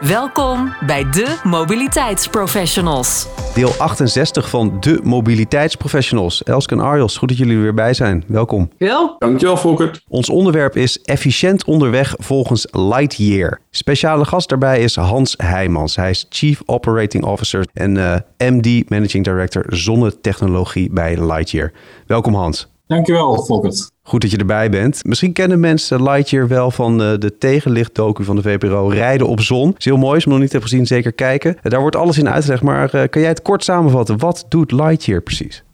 Welkom 0.00 0.74
bij 0.86 1.10
de 1.10 1.40
Mobiliteitsprofessionals. 1.44 3.26
Deel 3.54 3.70
68 3.78 4.48
van 4.48 4.76
de 4.80 5.00
Mobiliteitsprofessionals. 5.02 6.42
Elske 6.42 6.74
en 6.74 6.80
Arjos, 6.80 7.16
goed 7.16 7.28
dat 7.28 7.38
jullie 7.38 7.56
er 7.56 7.62
weer 7.62 7.74
bij 7.74 7.94
zijn. 7.94 8.24
Welkom. 8.26 8.70
Wel? 8.76 9.16
Dankjewel, 9.18 9.56
Volkert. 9.56 10.04
Ons 10.08 10.30
onderwerp 10.30 10.76
is 10.76 11.02
efficiënt 11.02 11.64
onderweg 11.64 12.14
volgens 12.18 12.66
Lightyear. 12.70 13.60
Speciale 13.70 14.24
gast 14.24 14.48
daarbij 14.48 14.80
is 14.80 14.96
Hans 14.96 15.34
Heijmans. 15.36 15.96
Hij 15.96 16.10
is 16.10 16.26
Chief 16.28 16.62
Operating 16.66 17.24
Officer 17.24 17.66
en 17.72 17.96
uh, 17.96 18.16
MD 18.38 18.90
Managing 18.90 19.24
Director 19.24 19.64
zonnetechnologie 19.68 20.90
bij 20.90 21.26
Lightyear. 21.26 21.72
Welkom 22.06 22.34
Hans. 22.34 22.68
Dankjewel, 22.88 23.44
Volkert. 23.44 23.90
Goed 24.02 24.20
dat 24.20 24.30
je 24.30 24.36
erbij 24.36 24.70
bent. 24.70 25.04
Misschien 25.04 25.32
kennen 25.32 25.60
mensen 25.60 26.02
Lightyear 26.02 26.48
wel 26.48 26.70
van 26.70 27.02
uh, 27.02 27.18
de 27.18 27.38
tegenlichtdocu 27.38 28.24
van 28.24 28.36
de 28.36 28.42
VPRO 28.42 28.88
Rijden 28.88 29.26
op 29.26 29.40
zon. 29.40 29.74
Is 29.78 29.84
heel 29.84 29.96
mooi, 29.96 30.14
als 30.14 30.24
je 30.24 30.30
nog 30.30 30.38
niet 30.38 30.52
hebt 30.52 30.64
gezien, 30.64 30.86
zeker 30.86 31.12
kijken. 31.12 31.56
Uh, 31.56 31.62
daar 31.62 31.80
wordt 31.80 31.96
alles 31.96 32.18
in 32.18 32.28
uitgelegd, 32.28 32.62
maar 32.62 32.94
uh, 32.94 33.02
kan 33.10 33.20
jij 33.20 33.30
het 33.30 33.42
kort 33.42 33.64
samenvatten? 33.64 34.18
Wat 34.18 34.46
doet 34.48 34.72
Lightyear 34.72 35.22
precies? 35.22 35.64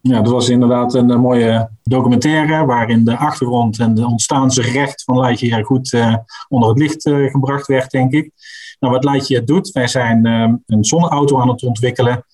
Ja, 0.00 0.20
dat 0.20 0.32
was 0.32 0.48
inderdaad 0.48 0.94
een 0.94 1.20
mooie 1.20 1.68
documentaire 1.82 2.64
waarin 2.64 3.04
de 3.04 3.16
achtergrond 3.16 3.78
en 3.78 3.94
de 3.94 4.06
ontstaansrecht 4.06 5.04
van 5.04 5.20
Lightyear 5.20 5.64
goed 5.64 5.96
onder 6.48 6.68
het 6.68 6.78
licht 6.78 7.02
gebracht 7.30 7.66
werd, 7.66 7.90
denk 7.90 8.12
ik. 8.12 8.30
Nou, 8.80 8.92
wat 8.92 9.04
Lightyear 9.04 9.44
doet, 9.44 9.70
wij 9.72 9.86
zijn 9.86 10.24
een 10.66 10.84
zonneauto 10.84 11.40
aan 11.40 11.48
het 11.48 11.62
ontwikkelen 11.62 12.24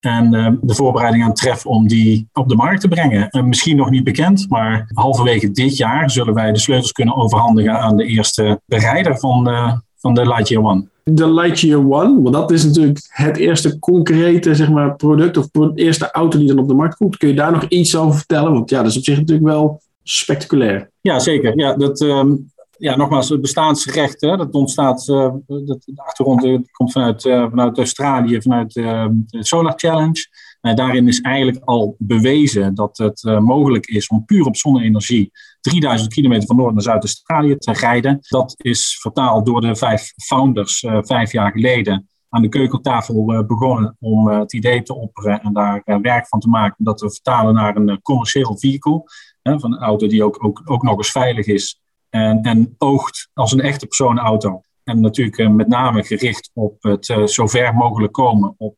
en 0.00 0.34
uh, 0.34 0.48
de 0.60 0.74
voorbereiding 0.74 1.24
aan 1.24 1.34
treffen 1.34 1.70
om 1.70 1.88
die 1.88 2.28
op 2.32 2.48
de 2.48 2.54
markt 2.54 2.80
te 2.80 2.88
brengen. 2.88 3.28
Uh, 3.30 3.42
misschien 3.42 3.76
nog 3.76 3.90
niet 3.90 4.04
bekend, 4.04 4.46
maar 4.48 4.90
halverwege 4.94 5.50
dit 5.50 5.76
jaar 5.76 6.10
zullen 6.10 6.34
wij 6.34 6.52
de 6.52 6.58
sleutels 6.58 6.92
kunnen 6.92 7.16
overhandigen 7.16 7.80
aan 7.80 7.96
de 7.96 8.04
eerste 8.04 8.60
bereider 8.66 9.18
van, 9.18 9.48
uh, 9.48 9.72
van 9.96 10.14
de 10.14 10.26
Lightyear 10.26 10.64
One. 10.64 10.88
De 11.04 11.32
Lightyear 11.32 11.78
One, 11.78 12.22
want 12.22 12.32
dat 12.32 12.50
is 12.50 12.64
natuurlijk 12.64 12.98
het 13.08 13.36
eerste 13.36 13.78
concrete 13.78 14.54
zeg 14.54 14.70
maar, 14.70 14.96
product 14.96 15.36
of 15.36 15.48
de 15.50 15.72
eerste 15.74 16.10
auto 16.10 16.38
die 16.38 16.46
dan 16.46 16.58
op 16.58 16.68
de 16.68 16.74
markt 16.74 16.96
komt. 16.96 17.16
Kun 17.16 17.28
je 17.28 17.34
daar 17.34 17.52
nog 17.52 17.64
iets 17.64 17.96
over 17.96 18.16
vertellen? 18.16 18.52
Want 18.52 18.70
ja, 18.70 18.82
dat 18.82 18.90
is 18.90 18.96
op 18.96 19.04
zich 19.04 19.18
natuurlijk 19.18 19.48
wel 19.48 19.80
spectaculair. 20.02 20.90
Ja, 21.00 21.18
zeker. 21.18 21.58
Ja, 21.58 21.74
dat, 21.74 22.00
um, 22.00 22.50
ja, 22.80 22.96
nogmaals, 22.96 23.28
het 23.28 23.40
bestaansrecht, 23.40 24.20
hè, 24.20 24.36
dat 24.36 24.54
ontstaat, 24.54 25.08
uh, 25.08 25.34
dat, 25.46 25.82
de 25.84 26.02
achtergrond 26.02 26.44
uh, 26.44 26.58
komt 26.72 26.92
vanuit, 26.92 27.24
uh, 27.24 27.46
vanuit 27.48 27.78
Australië, 27.78 28.42
vanuit 28.42 28.72
de 28.72 29.24
Solar 29.28 29.72
Challenge. 29.76 30.26
daarin 30.60 31.08
is 31.08 31.20
eigenlijk 31.20 31.64
al 31.64 31.94
bewezen 31.98 32.74
dat 32.74 32.98
het 32.98 33.40
mogelijk 33.40 33.86
is 33.86 34.08
om 34.08 34.24
puur 34.24 34.44
op 34.44 34.56
zonne-energie 34.56 35.30
3000 35.60 36.12
kilometer 36.12 36.46
van 36.46 36.56
Noord 36.56 36.72
naar 36.72 36.82
Zuid-Australië 36.82 37.56
te 37.56 37.72
rijden. 37.72 38.18
Dat 38.28 38.54
is 38.56 38.98
vertaald 39.00 39.46
door 39.46 39.60
de 39.60 39.76
vijf 39.76 40.12
founders 40.16 40.84
vijf 41.00 41.32
jaar 41.32 41.52
geleden 41.52 42.08
aan 42.28 42.42
de 42.42 42.48
keukentafel 42.48 43.44
begonnen 43.46 43.96
om 44.00 44.28
het 44.28 44.52
idee 44.52 44.82
te 44.82 44.94
opperen 44.94 45.40
en 45.40 45.52
daar 45.52 45.82
werk 46.02 46.28
van 46.28 46.40
te 46.40 46.48
maken. 46.48 46.84
Dat 46.84 47.00
we 47.00 47.10
vertalen 47.10 47.54
naar 47.54 47.76
een 47.76 48.02
commercieel 48.02 48.58
vehicle. 48.58 49.02
van 49.42 49.72
een 49.72 49.78
auto 49.82 50.06
die 50.06 50.24
ook, 50.24 50.44
ook, 50.44 50.62
ook 50.64 50.82
nog 50.82 50.96
eens 50.96 51.10
veilig 51.10 51.46
is 51.46 51.80
en, 52.10 52.42
en 52.42 52.74
oogt 52.78 53.28
als 53.32 53.52
een 53.52 53.60
echte 53.60 53.86
personenauto. 53.86 54.62
En 54.84 55.00
natuurlijk 55.00 55.38
uh, 55.38 55.48
met 55.48 55.68
name 55.68 56.02
gericht 56.02 56.50
op 56.54 56.82
het 56.82 57.08
uh, 57.08 57.26
zo 57.26 57.46
ver 57.46 57.74
mogelijk 57.74 58.12
komen 58.12 58.54
op 58.58 58.76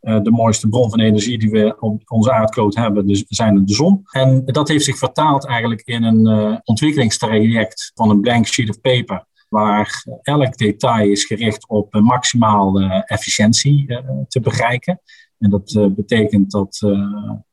de 0.00 0.30
mooiste 0.30 0.68
bron 0.68 0.90
van 0.90 1.00
energie 1.00 1.38
die 1.38 1.50
we 1.50 1.76
op 1.80 2.02
onze 2.04 2.32
aardkloot 2.32 2.74
hebben, 2.74 3.06
dus 3.06 3.24
zijn 3.28 3.64
de 3.64 3.74
zon. 3.74 4.02
En 4.10 4.44
dat 4.44 4.68
heeft 4.68 4.84
zich 4.84 4.98
vertaald 4.98 5.46
eigenlijk 5.46 5.80
in 5.80 6.02
een 6.02 6.60
ontwikkelingstraject 6.64 7.90
van 7.94 8.10
een 8.10 8.20
blank 8.20 8.46
sheet 8.46 8.68
of 8.68 8.80
paper, 8.80 9.26
waar 9.48 10.04
elk 10.22 10.56
detail 10.56 11.10
is 11.10 11.24
gericht 11.24 11.68
op 11.68 11.92
maximaal 12.00 12.80
efficiëntie 13.04 13.86
te 14.28 14.40
bereiken. 14.40 15.00
En 15.38 15.50
dat 15.50 15.88
betekent 15.94 16.50
dat, 16.50 16.78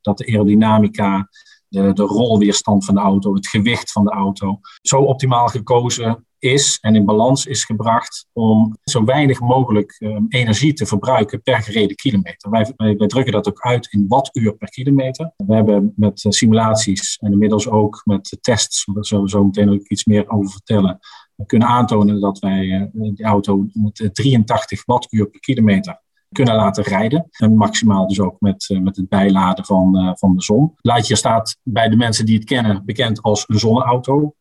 dat 0.02 0.18
de 0.18 0.28
aerodynamica 0.28 1.30
de, 1.70 1.92
rolweerstand 1.96 2.86
van 2.86 2.96
de 2.96 3.02
auto, 3.02 3.34
het 3.34 3.48
gewicht 3.48 3.92
van 3.92 4.04
de 4.04 4.12
auto, 4.12 4.60
zo 4.82 4.98
optimaal 4.98 5.48
gekozen 5.48 6.28
is 6.40 6.78
en 6.82 6.96
in 6.96 7.06
balans 7.06 7.46
is 7.46 7.64
gebracht 7.64 8.28
om 8.34 8.78
zo 8.84 9.04
weinig 9.04 9.40
mogelijk 9.40 9.96
um, 10.00 10.26
energie 10.30 10.74
te 10.74 10.86
verbruiken 10.86 11.42
per 11.42 11.62
gereden 11.62 11.96
kilometer. 11.96 12.50
Wij, 12.50 12.96
drukken 13.08 13.32
dat 13.32 13.48
ook 13.48 13.62
uit 13.62 13.88
in 13.92 14.06
wattuur 14.08 14.56
per 14.56 14.70
kilometer. 14.70 15.34
We 15.38 15.54
hebben 15.54 15.94
met 15.96 16.24
uh, 16.24 16.32
simulaties 16.32 17.18
en 17.18 17.32
inmiddels 17.32 17.68
ook 17.68 18.02
met 18.06 18.38
tests, 18.42 18.86
daar 18.94 19.06
zullen 19.06 19.24
we 19.24 19.30
zo 19.30 19.44
meteen 19.44 19.70
ook 19.70 19.88
iets 19.88 20.06
meer 20.06 20.30
over 20.30 20.52
vertellen, 20.52 21.00
kunnen 21.46 21.68
aantonen 21.68 22.20
dat 22.20 22.40
wij 22.40 22.66
uh, 22.66 22.84
die 22.92 23.26
auto 23.26 23.66
met 23.74 24.10
83 24.14 24.86
wattuur 24.86 25.30
per 25.30 25.40
kilometer 25.40 26.02
kunnen 26.32 26.56
laten 26.56 26.84
rijden. 26.84 27.28
En 27.32 27.56
maximaal 27.56 28.08
dus 28.08 28.20
ook 28.20 28.36
met, 28.40 28.70
uh, 28.70 28.80
met 28.80 28.96
het 28.96 29.10
bijladen 29.10 29.66
van, 29.66 29.98
uh, 29.98 30.12
van 30.14 30.36
de 30.36 30.42
zon. 30.42 30.74
Lightyear 30.82 31.20
staat 31.20 31.58
bij 31.64 31.90
de 31.90 31.96
mensen 31.96 32.26
die 32.26 32.36
het 32.36 32.46
kennen 32.46 32.86
bekend 32.86 33.22
als 33.22 33.44
een 33.48 33.60
zonneauto. 33.60 34.34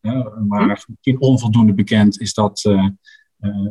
maar 0.49 0.67
misschien 0.67 1.21
onvoldoende 1.21 1.75
bekend 1.75 2.21
is 2.21 2.35
dat, 2.35 2.65
uh, 2.69 2.89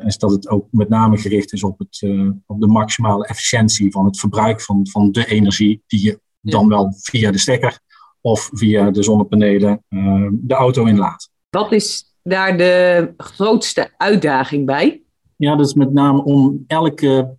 is 0.06 0.18
dat 0.18 0.32
het 0.32 0.50
ook 0.50 0.68
met 0.72 0.90
name 0.90 1.18
gericht 1.18 1.54
is 1.54 1.64
op, 1.64 1.80
het, 1.80 2.02
op 2.46 2.62
de 2.62 2.68
maximale 2.68 3.28
efficiëntie 3.28 3.92
van 3.92 4.06
het 4.06 4.20
verbruik 4.20 4.62
van, 4.62 4.88
van 4.88 5.12
de 5.12 5.26
energie 5.26 5.84
die 5.88 6.04
je 6.04 6.20
dan 6.42 6.68
wel 6.68 6.94
via 6.98 7.32
de 7.32 7.38
stekker 7.38 7.80
of 8.22 8.50
via 8.52 8.92
de 8.92 9.04
zonnepanelen 9.04 9.84
de 10.32 10.54
auto 10.54 10.86
inlaat. 10.86 11.30
Wat 11.50 11.72
is 11.72 12.14
daar 12.24 12.58
de 12.58 13.14
grootste 13.18 13.90
uitdaging 13.98 14.66
bij? 14.66 15.02
Ja, 15.36 15.56
dat 15.56 15.66
is 15.66 15.74
met 15.74 15.94
name 15.94 16.24
om 16.24 16.64
elke 16.68 17.38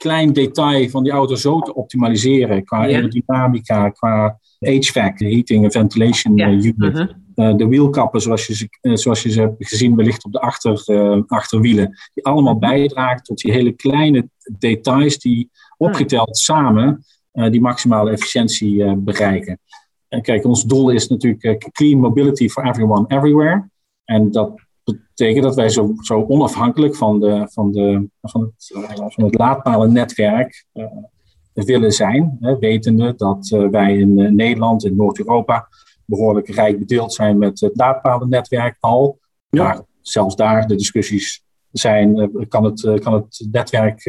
klein 0.00 0.32
detail 0.32 0.88
van 0.88 1.02
die 1.02 1.12
auto 1.12 1.34
zo 1.34 1.60
te 1.60 1.74
optimaliseren. 1.74 2.64
Qua 2.64 2.78
aerodynamica, 2.78 3.88
qua 3.88 4.38
HVAC, 4.58 5.18
heating 5.18 5.64
en 5.64 5.70
ventilation 5.70 6.36
ja. 6.36 6.48
unit. 6.48 6.76
Uh 6.78 6.94
-huh. 6.94 7.08
uh, 7.34 7.56
de 7.56 7.66
wielkappen, 7.66 8.20
zoals 8.20 8.46
je, 8.46 8.54
ze, 8.54 8.68
uh, 8.82 8.96
zoals 8.96 9.22
je 9.22 9.30
ze 9.30 9.40
hebt 9.40 9.68
gezien, 9.68 9.96
wellicht 9.96 10.24
op 10.24 10.32
de 10.32 10.40
achter, 10.40 10.82
achterwielen. 11.26 11.98
Die 12.14 12.24
allemaal 12.24 12.58
bijdragen 12.58 13.22
tot 13.22 13.38
die 13.38 13.52
hele 13.52 13.72
kleine 13.72 14.28
details 14.58 15.18
die 15.18 15.50
opgeteld 15.76 16.36
samen 16.36 17.04
die 17.32 17.60
maximale 17.60 18.10
efficiëntie 18.10 18.96
bereiken. 18.96 19.58
En 20.08 20.22
kijk, 20.22 20.44
ons 20.44 20.64
doel 20.64 20.90
is 20.90 21.08
natuurlijk 21.08 21.68
clean 21.72 21.98
mobility 22.00 22.48
for 22.48 22.64
everyone, 22.64 23.04
everywhere. 23.08 23.70
En 24.04 24.30
dat 24.30 24.60
betekent 24.92 25.44
dat 25.44 25.54
wij 25.54 25.68
zo, 25.68 25.92
zo 26.00 26.24
onafhankelijk 26.28 26.96
van, 26.96 27.20
de, 27.20 27.46
van, 27.50 27.72
de, 27.72 28.08
van, 28.22 28.40
het, 28.40 28.70
van 29.14 29.24
het 29.24 29.38
laadpalennetwerk 29.38 30.66
uh, 30.74 30.86
willen 31.52 31.92
zijn. 31.92 32.36
Hè, 32.40 32.58
wetende 32.58 33.14
dat 33.16 33.50
uh, 33.50 33.68
wij 33.68 33.96
in 33.96 34.18
uh, 34.18 34.30
Nederland, 34.30 34.84
in 34.84 34.96
Noord-Europa, 34.96 35.68
behoorlijk 36.04 36.48
rijk 36.48 36.78
bedeeld 36.78 37.12
zijn 37.12 37.38
met 37.38 37.60
het 37.60 37.76
laadpalennetwerk 37.76 38.76
al. 38.80 39.18
Ja. 39.48 39.62
Maar 39.62 39.80
zelfs 40.00 40.36
daar 40.36 40.66
de 40.66 40.74
discussies 40.74 41.44
zijn, 41.70 42.30
kan, 42.48 42.64
het, 42.64 43.00
kan 43.00 43.12
het 43.12 43.46
netwerk 43.50 44.02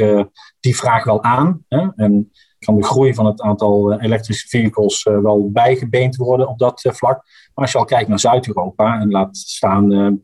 die 0.59 0.75
vraag 0.75 1.03
wel 1.03 1.24
aan? 1.24 1.66
Hè? 1.68 1.88
En 1.96 2.31
kan 2.59 2.76
de 2.76 2.84
groei 2.84 3.14
van 3.14 3.26
het 3.26 3.41
aantal 3.41 4.00
elektrische 4.00 4.47
vehicles 4.47 5.03
wel 5.03 5.52
bijgebeend 5.52 6.16
worden 6.16 6.47
op 6.47 6.59
dat 6.59 6.82
vlak. 6.82 7.23
Maar 7.53 7.64
als 7.64 7.72
je 7.72 7.78
al 7.78 7.85
kijkt 7.85 8.09
naar 8.09 8.20
Zuid-Europa 8.20 9.00
en 9.00 9.11
laat 9.11 9.38
staan 9.38 10.22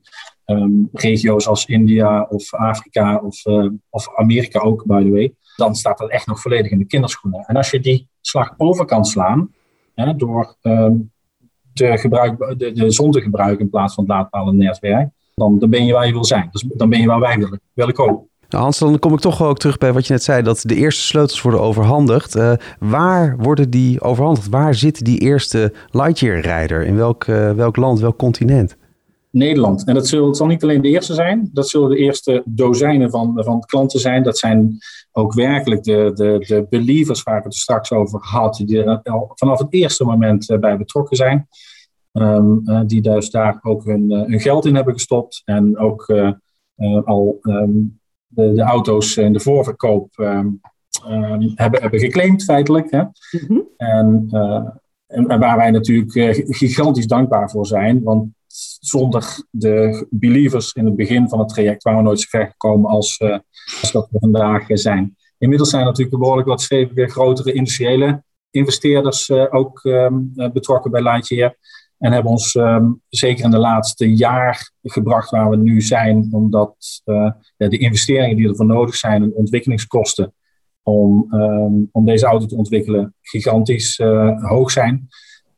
um, 0.50 0.90
regio's 0.94 1.48
als 1.48 1.66
India 1.66 2.22
of 2.30 2.54
Afrika 2.54 3.18
of, 3.18 3.46
uh, 3.46 3.70
of 3.90 4.16
Amerika 4.16 4.60
ook, 4.60 4.86
by 4.86 5.04
the 5.04 5.10
way, 5.10 5.34
dan 5.56 5.76
staat 5.76 5.98
dat 5.98 6.10
echt 6.10 6.28
nog 6.28 6.42
volledig 6.42 6.72
in 6.72 6.78
de 6.78 6.86
kinderschoenen. 6.86 7.44
En 7.46 7.56
als 7.56 7.72
je 7.72 7.80
die 7.80 8.08
slag 8.22 8.54
over 8.58 8.86
kan 8.86 9.06
slaan, 9.06 9.54
hè, 9.94 10.16
door 10.16 10.56
de, 11.74 11.98
gebruik, 11.98 12.56
de, 12.58 12.72
de 12.72 12.92
zon 12.92 13.12
te 13.12 13.22
gebruiken 13.22 13.60
in 13.60 13.70
plaats 13.70 13.94
van 13.94 14.04
het 14.04 14.14
laadpalen 14.14 14.58
netwerk, 14.58 15.10
dan, 15.36 15.60
dan 15.60 15.70
ben 15.70 15.86
je 15.86 15.94
waar 15.94 16.06
je 16.06 16.12
wil 16.12 16.26
zijn. 16.26 16.50
Dus 16.52 16.66
dan 16.68 16.90
ben 16.90 17.02
je 17.02 17.08
waar 17.08 17.20
wij 17.20 17.38
willen, 17.38 17.62
wil 17.74 17.88
ik 17.88 18.00
ook. 18.00 18.26
Nou 18.50 18.64
Hans, 18.64 18.80
dan 18.80 19.00
kom 19.00 19.14
ik 19.14 19.20
toch 19.20 19.44
ook 19.44 19.58
terug 19.58 19.78
bij 19.78 19.94
wat 19.94 20.08
je 20.08 20.14
net 20.14 20.24
zei, 20.24 20.42
dat 20.42 20.64
de 20.66 20.76
eerste 20.76 21.02
sleutels 21.02 21.42
worden 21.42 21.62
overhandigd. 21.62 22.36
Uh, 22.36 22.54
waar 22.80 23.38
worden 23.38 23.70
die 23.70 24.02
overhandigd? 24.02 24.50
Waar 24.50 24.76
zit 24.76 25.06
die 25.06 25.20
eerste 25.20 25.74
Lightyear-rijder? 25.92 26.86
In 26.86 26.96
welk, 26.96 27.28
uh, 27.28 27.52
welk 27.52 27.76
land, 27.76 28.00
welk 28.00 28.18
continent? 28.18 28.78
Nederland. 29.38 29.86
En 29.86 29.94
dat 29.94 30.08
zal, 30.08 30.28
het 30.28 30.38
zal 30.38 30.48
niet 30.48 30.64
alleen 30.64 30.82
de 30.82 30.88
eerste 30.88 31.14
zijn, 31.14 31.50
dat 31.54 31.70
zullen 31.70 31.90
de 31.90 31.98
eerste 31.98 32.44
dozijnen 32.46 33.10
van, 33.10 33.44
van 33.44 33.60
klanten 33.60 34.00
zijn. 34.00 34.24
Dat 34.24 34.38
zijn 34.38 34.78
ook 35.12 35.34
werkelijk 35.34 35.84
de, 35.84 36.12
de, 36.14 36.46
de 36.48 36.66
believers 36.70 37.24
waar 37.24 37.38
ik 37.38 37.44
het 37.44 37.56
straks 37.56 37.92
over 37.92 38.20
had, 38.22 38.56
die 38.56 38.84
er 38.84 39.02
al 39.04 39.32
vanaf 39.36 39.60
het 39.60 39.74
eerste 39.74 40.04
moment 40.04 40.50
eh, 40.50 40.60
bij 40.60 40.78
betrokken 40.78 41.18
zijn. 41.18 41.48
Um, 42.12 42.62
uh, 42.66 42.82
die 42.86 43.02
dus 43.02 43.30
daar 43.30 43.60
ook 43.62 43.86
hun, 43.86 44.12
uh, 44.12 44.26
hun, 44.26 44.40
geld 44.40 44.66
in 44.66 44.76
hebben 44.76 44.94
gestopt 44.94 45.42
en 45.46 45.78
ook 45.78 46.08
uh, 46.08 46.32
al 47.06 47.38
um, 47.42 48.00
de, 48.28 48.54
de, 48.54 48.62
auto's 48.62 49.18
in 49.18 49.34
de 49.34 49.40
voorverkoop 49.40 50.18
um, 50.18 50.60
hebben, 51.56 51.82
hebben 51.82 52.00
geclaimd, 52.00 52.44
feitelijk. 52.44 52.92
Hè? 52.92 53.02
Mm 53.02 53.12
-hmm. 53.48 53.64
en, 53.78 54.28
en, 55.08 55.28
en, 55.28 55.40
waar 55.40 55.58
wij 55.58 55.72
natuurlijk 55.72 56.12
gigantisch 56.48 57.08
dankbaar 57.08 57.50
voor 57.50 57.66
zijn, 57.66 58.04
want 58.04 58.36
zonder 58.80 59.48
de 59.52 60.08
believers 60.10 60.74
in 60.74 60.86
het 60.86 60.96
begin 60.96 61.30
van 61.30 61.40
het 61.40 61.50
traject 61.50 61.84
waren 61.84 62.00
we 62.00 62.06
nooit 62.06 62.20
zo 62.20 62.28
ver 62.30 62.48
gekomen 62.48 62.90
als, 62.90 63.20
uh, 63.20 63.38
als 63.82 63.92
dat 63.92 64.08
we 64.12 64.20
vandaag 64.20 64.66
zijn. 64.68 65.16
Inmiddels 65.38 65.70
zijn 65.70 65.86
natuurlijk 65.86 66.18
behoorlijk 66.18 66.48
wat 66.48 66.62
stevige, 66.62 67.08
grotere 67.08 67.54
industriële 67.54 68.24
investeerders 68.52 69.30
uh, 69.30 69.46
ook 69.50 69.84
um, 69.84 70.32
betrokken 70.54 70.92
bij 70.92 71.02
Lightyear. 71.02 71.56
En 71.98 72.12
hebben 72.12 72.32
ons 72.32 72.56
um, 72.56 73.02
zeker 73.10 73.44
in 73.44 73.52
de 73.52 73.58
laatste 73.58 74.16
jaar 74.16 74.72
gebracht 74.84 75.30
waar 75.30 75.50
we 75.50 75.56
nu 75.56 75.82
zijn, 75.82 76.28
omdat 76.32 77.02
uh, 77.06 77.32
de 77.58 77.78
investeringen 77.78 78.36
die 78.36 78.48
ervoor 78.48 78.66
nodig 78.66 78.96
zijn 78.96 79.24
en 79.24 79.34
ontwikkelingskosten 79.34 80.34
om, 80.84 81.34
um, 81.34 81.90
om 81.92 82.06
deze 82.06 82.26
auto 82.26 82.46
te 82.46 82.56
ontwikkelen 82.56 83.16
gigantisch 83.22 83.98
hoog 84.42 84.72
zijn. 84.72 85.08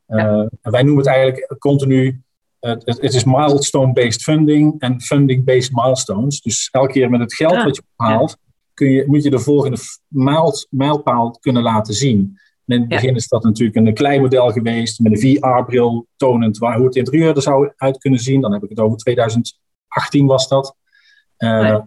Ja. 0.05 0.49
wij 0.61 0.83
noemen 0.83 1.03
het 1.03 1.13
eigenlijk 1.13 1.55
continu 1.59 2.21
het, 2.59 2.83
het, 2.85 3.13
is 3.13 3.23
milestone-based 3.23 4.21
funding 4.21 4.79
en 4.79 5.01
funding-based 5.01 5.71
milestones. 5.71 6.41
Dus 6.41 6.69
elke 6.71 6.91
keer 6.91 7.09
met 7.09 7.19
het 7.19 7.33
geld 7.33 7.53
ja. 7.53 7.63
wat 7.63 7.75
je 7.75 7.83
ophaalt, 7.95 8.37
kun 8.73 8.89
je, 8.89 9.03
moet 9.07 9.23
je 9.23 9.29
de 9.29 9.39
volgende 9.39 9.77
mijl, 10.07 10.53
mijlpaal 10.69 11.37
kunnen 11.39 11.61
laten 11.61 11.93
zien. 11.93 12.39
En 12.65 12.75
in 12.75 12.79
het 12.79 12.89
begin 12.89 13.15
is 13.15 13.27
dat 13.27 13.43
natuurlijk 13.43 13.77
een 13.77 13.93
klein 13.93 14.21
model 14.21 14.51
geweest 14.51 14.99
met 14.99 15.11
een 15.11 15.39
VR-bril 15.39 16.07
tonend 16.15 16.57
waar, 16.57 16.77
hoe 16.77 16.85
het 16.85 16.95
interieur 16.95 17.35
er 17.35 17.41
zou 17.41 17.71
uit 17.75 17.97
kunnen 17.97 18.19
zien. 18.19 18.41
Dan 18.41 18.53
heb 18.53 18.63
ik 18.63 18.69
het 18.69 18.79
over 18.79 18.97
2018 18.97 20.25
was 20.25 20.47
dat. 20.47 20.75
Uh, 21.37 21.61
nee. 21.61 21.81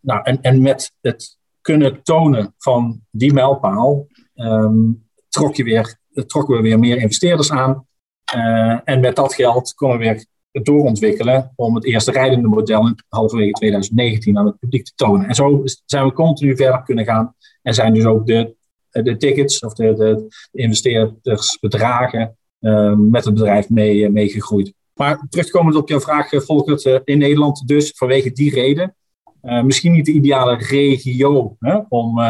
nou, 0.00 0.20
en, 0.22 0.40
en 0.40 0.62
met 0.62 0.92
het 1.00 1.38
kunnen 1.60 2.02
tonen 2.02 2.54
van 2.58 3.00
die 3.10 3.32
mijlpaal 3.32 4.06
um, 4.34 5.08
trok 5.28 5.56
je 5.56 5.64
weer, 5.64 5.98
trokken 6.26 6.56
we 6.56 6.62
weer 6.62 6.78
meer 6.78 6.96
investeerders 6.96 7.50
aan. 7.50 7.85
Uh, 8.34 8.80
en 8.84 9.00
met 9.00 9.16
dat 9.16 9.34
geld 9.34 9.74
konden 9.74 9.98
we 9.98 10.04
weer 10.04 10.26
doorontwikkelen 10.64 11.52
om 11.56 11.74
het 11.74 11.84
eerste 11.84 12.10
rijdende 12.10 12.48
model 12.48 12.94
halverwege 13.08 13.50
2019 13.50 14.38
aan 14.38 14.46
het 14.46 14.58
publiek 14.58 14.84
te 14.84 14.92
tonen. 14.94 15.28
En 15.28 15.34
zo 15.34 15.62
zijn 15.84 16.06
we 16.06 16.12
continu 16.12 16.56
verder 16.56 16.82
kunnen 16.82 17.04
gaan 17.04 17.34
en 17.62 17.74
zijn 17.74 17.94
dus 17.94 18.04
ook 18.04 18.26
de, 18.26 18.54
de 18.90 19.16
tickets 19.16 19.60
of 19.60 19.72
de, 19.74 19.94
de 19.94 20.28
investeerdersbedragen 20.52 22.36
uh, 22.60 22.92
met 22.92 23.24
het 23.24 23.34
bedrijf 23.34 23.68
mee, 23.68 24.10
mee 24.10 24.28
gegroeid. 24.28 24.72
Maar 24.94 25.26
terugkomend 25.28 25.76
op 25.76 25.88
jouw 25.88 26.00
vraag, 26.00 26.28
Volkert, 26.30 26.84
in 27.04 27.18
Nederland 27.18 27.68
dus 27.68 27.92
vanwege 27.94 28.32
die 28.32 28.54
reden. 28.54 28.96
misschien 29.40 29.92
niet 29.92 30.06
de 30.06 30.12
ideale 30.12 30.56
regio 30.56 31.56
hè, 31.58 31.78
om 31.88 32.20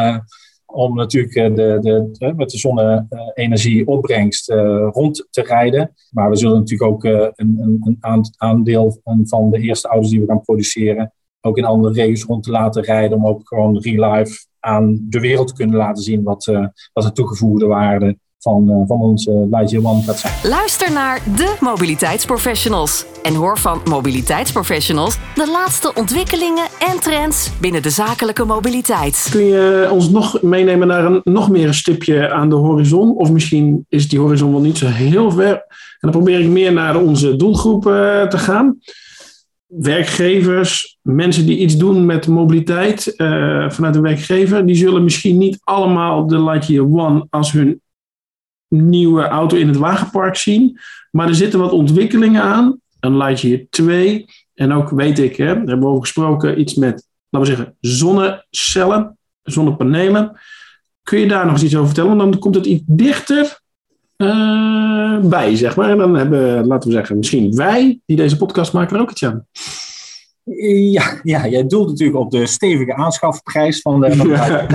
om 0.73 0.95
natuurlijk 0.95 1.35
eh, 1.35 1.53
de, 1.53 2.09
de, 2.11 2.33
met 2.35 2.49
de 2.49 2.57
zonne-energie 2.57 3.87
opbrengst 3.87 4.49
uh, 4.49 4.87
rond 4.91 5.27
te 5.29 5.41
rijden. 5.41 5.93
Maar 6.11 6.29
we 6.29 6.35
zullen 6.35 6.57
natuurlijk 6.57 6.91
ook 6.91 7.03
uh, 7.05 7.27
een, 7.35 7.79
een, 7.99 8.25
aandeel 8.37 8.99
van 9.23 9.49
de 9.51 9.59
eerste 9.59 9.87
auto's 9.87 10.09
die 10.09 10.19
we 10.19 10.25
gaan 10.25 10.41
produceren 10.41 11.13
ook 11.41 11.57
in 11.57 11.65
andere 11.65 11.93
regio's 11.93 12.23
rond 12.23 12.43
te 12.43 12.51
laten 12.51 12.83
rijden. 12.83 13.17
Om 13.17 13.27
ook 13.27 13.47
gewoon 13.47 13.79
real 13.79 14.13
life 14.13 14.45
aan 14.59 15.05
de 15.09 15.19
wereld 15.19 15.47
te 15.47 15.53
kunnen 15.53 15.75
laten 15.75 16.03
zien 16.03 16.23
wat, 16.23 16.45
wat 16.93 17.03
de 17.03 17.11
toegevoegde 17.11 17.65
waarde 17.65 18.17
van, 18.39 18.69
uh, 18.69 18.87
van 18.87 18.99
onze 19.01 19.47
Lightyear 19.51 19.85
One 19.85 20.01
gaat 20.01 20.17
zijn. 20.17 20.33
Luister 20.43 20.91
naar 20.91 21.21
de 21.35 21.55
mobiliteitsprofessionals 21.59 23.05
en 23.23 23.33
hoor 23.33 23.57
van 23.57 23.81
mobiliteitsprofessionals 23.89 25.17
de 25.35 25.49
laatste 25.51 25.93
ontwikkelingen 25.93 26.63
en 26.79 26.99
trends 26.99 27.51
binnen 27.61 27.81
de 27.81 27.89
zakelijke 27.89 28.45
mobiliteit. 28.45 29.27
Kun 29.31 29.45
je 29.45 29.89
ons 29.91 30.09
nog 30.09 30.41
meenemen 30.41 30.87
naar 30.87 31.05
een 31.05 31.21
nog 31.23 31.49
meer 31.49 31.67
een 31.67 31.73
stipje 31.73 32.31
aan 32.31 32.49
de 32.49 32.55
horizon? 32.55 33.15
Of 33.15 33.31
misschien 33.31 33.85
is 33.89 34.09
die 34.09 34.19
horizon 34.19 34.51
wel 34.51 34.61
niet 34.61 34.77
zo 34.77 34.87
heel 34.87 35.31
ver. 35.31 35.53
En 35.53 36.11
dan 36.11 36.11
probeer 36.11 36.39
ik 36.39 36.47
meer 36.47 36.73
naar 36.73 37.01
onze 37.01 37.35
doelgroep 37.35 37.87
uh, 37.87 38.27
te 38.27 38.37
gaan. 38.37 38.79
Werkgevers, 39.67 40.97
mensen 41.01 41.45
die 41.45 41.57
iets 41.57 41.77
doen 41.77 42.05
met 42.05 42.27
mobiliteit 42.27 43.13
uh, 43.17 43.69
vanuit 43.69 43.93
de 43.93 44.01
werkgever, 44.01 44.65
die 44.65 44.75
zullen 44.75 45.03
misschien 45.03 45.37
niet 45.37 45.59
allemaal 45.63 46.27
de 46.27 46.43
Lightyear 46.43 46.85
One 46.85 47.27
als 47.29 47.51
hun 47.51 47.81
nieuwe 48.67 49.27
auto 49.27 49.57
in 49.57 49.67
het 49.67 49.77
wagenpark 49.77 50.35
zien. 50.35 50.79
Maar 51.11 51.27
er 51.27 51.35
zitten 51.35 51.59
wat 51.59 51.71
ontwikkelingen 51.71 52.41
aan. 52.41 52.79
Een 52.99 53.17
Lightyear 53.17 53.61
2. 53.69 54.25
En 54.53 54.71
ook 54.71 54.89
weet 54.89 55.19
ik, 55.19 55.35
hè, 55.35 55.45
daar 55.45 55.55
hebben 55.55 55.79
we 55.79 55.85
over 55.85 56.01
gesproken, 56.01 56.59
iets 56.59 56.75
met, 56.75 57.07
laten 57.29 57.49
we 57.49 57.55
zeggen, 57.55 57.75
zonnecellen, 57.79 59.17
zonnepanelen. 59.43 60.39
Kun 61.03 61.19
je 61.19 61.27
daar 61.27 61.45
nog 61.45 61.53
eens 61.53 61.63
iets 61.63 61.75
over 61.75 61.87
vertellen? 61.87 62.17
Want 62.17 62.31
dan 62.31 62.41
komt 62.41 62.55
het 62.55 62.65
iets 62.65 62.83
dichter 62.85 63.59
uh, 64.17 65.19
bij, 65.19 65.55
zeg 65.55 65.75
maar. 65.75 65.89
En 65.89 65.97
dan 65.97 66.15
hebben, 66.15 66.67
laten 66.67 66.89
we 66.89 66.95
zeggen, 66.95 67.17
misschien 67.17 67.55
wij, 67.55 67.99
die 68.05 68.17
deze 68.17 68.37
podcast 68.37 68.73
maken, 68.73 68.95
er 68.95 69.01
ook 69.01 69.11
iets 69.11 69.23
aan. 69.23 69.45
Ja, 70.91 71.19
ja, 71.23 71.47
jij 71.47 71.67
doelt 71.67 71.87
natuurlijk 71.87 72.17
op 72.17 72.31
de 72.31 72.45
stevige 72.45 72.95
aanschafprijs 72.95 73.81
van 73.81 73.99
de, 74.01 74.15
van 74.15 74.27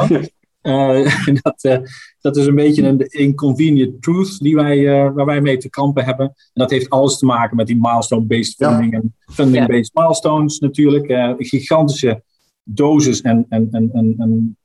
de 0.09 0.33
dat, 1.43 1.65
uh, 1.65 1.79
dat 2.21 2.37
is 2.37 2.47
een 2.47 2.55
beetje 2.55 2.83
een 2.83 2.99
inconvenient 2.99 4.03
truth 4.03 4.39
die 4.39 4.55
wij, 4.55 4.79
uh, 4.79 5.13
waar 5.15 5.27
wij 5.27 5.41
mee 5.41 5.57
te 5.57 5.71
kampen 5.71 6.05
hebben. 6.05 6.27
En 6.27 6.35
dat 6.53 6.71
heeft 6.71 6.91
alles 6.91 7.19
te 7.19 7.27
maken 7.27 7.57
met 7.57 7.67
die 7.67 7.79
milestone-based 7.81 8.55
funding 8.55 8.93
ja. 8.93 8.99
en 8.99 9.15
funding-based 9.27 9.91
ja. 9.93 10.03
milestones 10.03 10.59
natuurlijk. 10.59 11.37
gigantische 11.39 12.23
doses 12.65 13.21
en, 13.21 13.47
en, 13.49 13.69
en, 13.71 13.91
en, 14.19 14.57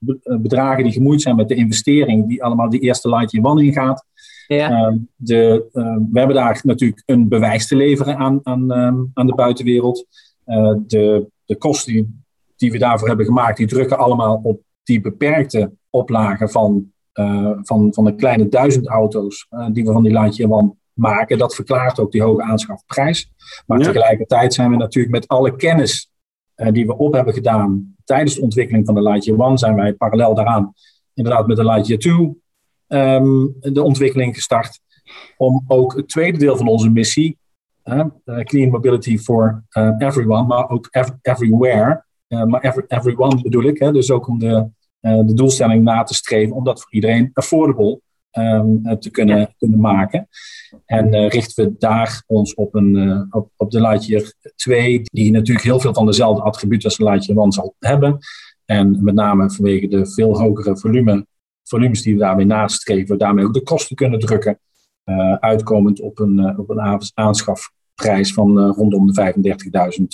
bedragen 0.42 0.84
die 0.84 0.92
gemoeid 0.92 1.22
zijn 1.22 1.36
met 1.36 1.48
de 1.48 1.54
investering 1.54 2.28
die 2.28 2.44
allemaal 2.44 2.70
die 2.70 2.80
eerste 2.80 3.08
Lightyear 3.08 3.46
One 3.46 3.64
ingaat. 3.64 4.04
Ja. 4.46 4.98
de, 5.16 5.68
we 6.12 6.18
hebben 6.18 6.36
daar 6.36 6.60
natuurlijk 6.62 7.02
een 7.06 7.28
bewijs 7.28 7.66
te 7.66 7.76
leveren 7.76 8.16
aan, 8.16 8.40
aan, 8.42 8.72
aan 9.14 9.26
de 9.26 9.34
buitenwereld. 9.34 10.06
de, 10.86 11.26
de 11.44 11.56
kosten 11.56 11.92
die, 11.92 12.22
die 12.56 12.72
we 12.72 12.78
daarvoor 12.78 13.08
hebben 13.08 13.26
gemaakt, 13.26 13.56
die 13.56 13.66
drukken 13.66 13.98
allemaal 13.98 14.40
op 14.42 14.60
die 14.88 15.00
beperkte 15.00 15.72
oplagen 15.90 16.50
van, 16.50 16.92
uh, 17.14 17.50
van, 17.62 17.94
van 17.94 18.04
de 18.04 18.14
kleine 18.14 18.48
duizend 18.48 18.88
auto's 18.88 19.46
uh, 19.50 19.66
die 19.72 19.84
we 19.84 19.92
van 19.92 20.02
die 20.02 20.50
One 20.50 20.74
maken. 20.92 21.38
Dat 21.38 21.54
verklaart 21.54 22.00
ook 22.00 22.12
die 22.12 22.22
hoge 22.22 22.42
aanschafprijs. 22.42 23.32
Maar 23.66 23.78
ja. 23.78 23.84
tegelijkertijd 23.84 24.54
zijn 24.54 24.70
we 24.70 24.76
natuurlijk 24.76 25.14
met 25.14 25.28
alle 25.28 25.56
kennis 25.56 26.10
uh, 26.56 26.72
die 26.72 26.86
we 26.86 26.96
op 26.96 27.12
hebben 27.12 27.34
gedaan 27.34 27.96
tijdens 28.04 28.34
de 28.34 28.40
ontwikkeling 28.40 28.86
van 28.86 28.94
de 28.94 29.02
Lightyear 29.02 29.40
One, 29.40 29.58
zijn 29.58 29.74
wij 29.74 29.92
parallel 29.92 30.34
daaraan 30.34 30.72
inderdaad 31.14 31.46
met 31.46 31.56
de 31.56 31.64
Lightyear 31.64 32.00
2 32.00 32.14
um, 32.14 32.36
ehm, 32.86 33.72
de 33.72 33.82
ontwikkeling 33.82 34.34
gestart. 34.34 34.80
Om 35.36 35.64
ook 35.66 35.96
het 35.96 36.08
tweede 36.08 36.38
deel 36.38 36.56
van 36.56 36.68
onze 36.68 36.90
missie, 36.90 37.38
Clean 38.42 38.70
Mobility 38.70 39.18
for 39.18 39.64
Everyone, 39.98 40.46
maar 40.46 40.70
ook 40.70 40.88
ev 40.90 41.08
everywhere, 41.22 42.04
maar 42.28 42.60
every, 42.60 42.84
everyone 42.88 43.42
bedoel 43.42 43.62
ik, 43.62 43.78
hè, 43.78 43.92
dus 43.92 44.10
ook 44.10 44.28
om 44.28 44.38
de 44.38 44.68
de 45.00 45.34
doelstelling 45.34 45.82
na 45.84 46.02
te 46.02 46.14
streven 46.14 46.56
om 46.56 46.64
dat 46.64 46.80
voor 46.80 46.92
iedereen 46.92 47.30
affordable 47.32 48.00
um, 48.32 48.98
te 49.00 49.10
kunnen, 49.10 49.38
ja. 49.38 49.52
kunnen 49.58 49.80
maken. 49.80 50.28
En 50.84 51.14
uh, 51.14 51.28
richten 51.28 51.64
we 51.64 51.74
daar 51.78 52.22
ons 52.26 52.54
op, 52.54 52.74
een, 52.74 52.94
uh, 52.94 53.22
op, 53.30 53.50
op 53.56 53.70
de 53.70 53.80
Lightyear 53.80 54.32
2, 54.56 55.02
die 55.02 55.30
natuurlijk 55.30 55.66
heel 55.66 55.80
veel 55.80 55.94
van 55.94 56.06
dezelfde 56.06 56.42
attributen 56.42 56.88
als 56.88 56.96
de 56.96 57.04
Lightyear 57.04 57.42
1 57.42 57.52
zal 57.52 57.74
hebben. 57.78 58.18
En 58.64 59.04
met 59.04 59.14
name 59.14 59.50
vanwege 59.50 59.88
de 59.88 60.06
veel 60.06 60.38
hogere 60.38 60.76
volume, 60.78 61.26
volumes 61.62 62.02
die 62.02 62.14
we 62.14 62.20
daarmee 62.20 62.46
nastreven, 62.46 63.18
daarmee 63.18 63.44
ook 63.44 63.54
de 63.54 63.62
kosten 63.62 63.96
kunnen 63.96 64.18
drukken. 64.18 64.58
uitkomend 65.40 66.00
op 66.00 66.18
een, 66.18 66.58
op 66.58 66.70
een 66.70 67.00
aanschafprijs 67.14 68.32
van 68.32 68.58
rondom 68.58 69.06
de 69.12 69.32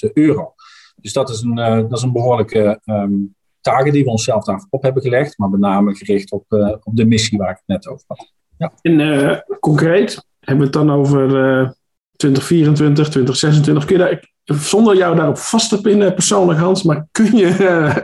35.000 0.06 0.12
euro. 0.12 0.54
Dus 1.00 1.12
dat 1.12 1.30
is 1.30 1.42
een, 1.42 1.54
dat 1.88 1.92
is 1.92 2.02
een 2.02 2.12
behoorlijke 2.12 2.80
um, 2.84 3.34
taken 3.64 3.92
die 3.92 4.04
we 4.04 4.10
onszelf 4.10 4.44
daarop 4.44 4.82
hebben 4.82 5.02
gelegd, 5.02 5.38
maar 5.38 5.50
met 5.50 5.60
name 5.60 5.94
gericht 5.94 6.32
op, 6.32 6.44
uh, 6.48 6.68
op 6.82 6.96
de 6.96 7.04
missie 7.04 7.38
waar 7.38 7.50
ik 7.50 7.56
het 7.56 7.66
net 7.66 7.88
over 7.88 8.04
had. 8.06 8.32
Ja. 8.58 8.72
En 8.82 8.98
uh, 8.98 9.38
concreet, 9.60 10.26
hebben 10.40 10.58
we 10.58 10.78
het 10.78 10.86
dan 10.86 10.96
over 10.96 11.20
uh, 11.60 11.70
2024, 12.16 13.08
2026? 13.08 13.84
Kun 13.84 13.98
je 13.98 14.02
daar, 14.02 14.32
zonder 14.44 14.96
jou 14.96 15.16
daarop 15.16 15.38
vast 15.38 15.68
te 15.68 15.80
pinnen, 15.80 16.14
persoonlijk 16.14 16.58
Hans, 16.58 16.82
maar 16.82 17.06
kun 17.10 17.36
je 17.36 17.46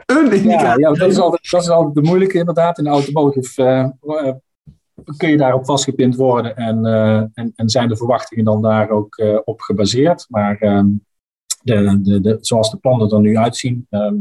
een 0.07 0.33
indicatie 0.33 0.49
ja, 0.51 0.77
ja, 0.77 0.93
dat 0.93 1.11
is, 1.11 1.19
altijd, 1.19 1.51
dat 1.51 1.63
is 1.63 1.69
altijd 1.69 1.95
de 1.95 2.03
moeilijke 2.03 2.39
inderdaad. 2.39 2.79
In 2.79 2.85
de 2.85 2.91
automotive 2.91 3.95
kun 5.17 5.31
je 5.31 5.37
daarop 5.37 5.65
vastgepind 5.65 6.17
worden 6.17 6.57
en, 6.57 6.85
en, 7.35 7.53
en 7.55 7.69
zijn 7.69 7.89
de 7.89 7.97
verwachtingen 7.97 8.45
dan 8.45 8.63
daar 8.63 8.91
ook 8.91 9.41
op 9.45 9.61
gebaseerd. 9.61 10.27
Maar 10.29 10.57
ehm, 10.57 10.87
de, 11.63 12.01
de, 12.03 12.21
de, 12.21 12.39
zoals 12.41 12.71
de 12.71 12.77
plannen 12.77 13.11
er 13.11 13.21
nu 13.21 13.37
uitzien, 13.37 13.87
ehm, 13.91 14.15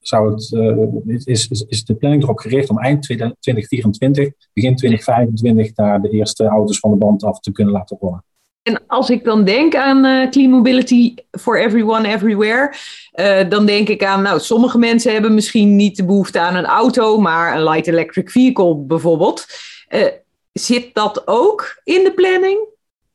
zou 0.00 0.30
het, 0.32 0.50
uh, 0.50 1.24
is, 1.24 1.48
is, 1.48 1.64
is 1.68 1.84
de 1.84 1.94
planning 1.94 2.22
erop 2.22 2.38
gericht 2.38 2.70
om 2.70 2.78
eind 2.78 3.02
2024, 3.02 4.28
begin 4.52 4.76
2025, 4.76 5.72
daar 5.72 6.00
de 6.00 6.10
eerste 6.10 6.44
auto's 6.44 6.78
van 6.78 6.90
de 6.90 6.96
band 6.96 7.24
af 7.24 7.40
te 7.40 7.52
kunnen 7.52 7.72
laten 7.72 7.96
rollen. 8.00 8.24
En 8.62 8.86
als 8.86 9.10
ik 9.10 9.24
dan 9.24 9.44
denk 9.44 9.74
aan 9.74 10.04
uh, 10.04 10.30
clean 10.30 10.50
mobility 10.50 11.14
for 11.30 11.60
everyone, 11.60 12.08
everywhere, 12.08 12.74
uh, 13.14 13.50
dan 13.50 13.66
denk 13.66 13.88
ik 13.88 14.04
aan, 14.04 14.22
nou, 14.22 14.40
sommige 14.40 14.78
mensen 14.78 15.12
hebben 15.12 15.34
misschien 15.34 15.76
niet 15.76 15.96
de 15.96 16.04
behoefte 16.04 16.40
aan 16.40 16.56
een 16.56 16.66
auto, 16.66 17.18
maar 17.18 17.56
een 17.56 17.64
light 17.64 17.86
electric 17.86 18.30
vehicle 18.30 18.76
bijvoorbeeld. 18.76 19.46
Uh, 19.88 20.06
zit 20.52 20.94
dat 20.94 21.22
ook 21.26 21.80
in 21.84 22.04
de 22.04 22.12
planning? 22.12 22.68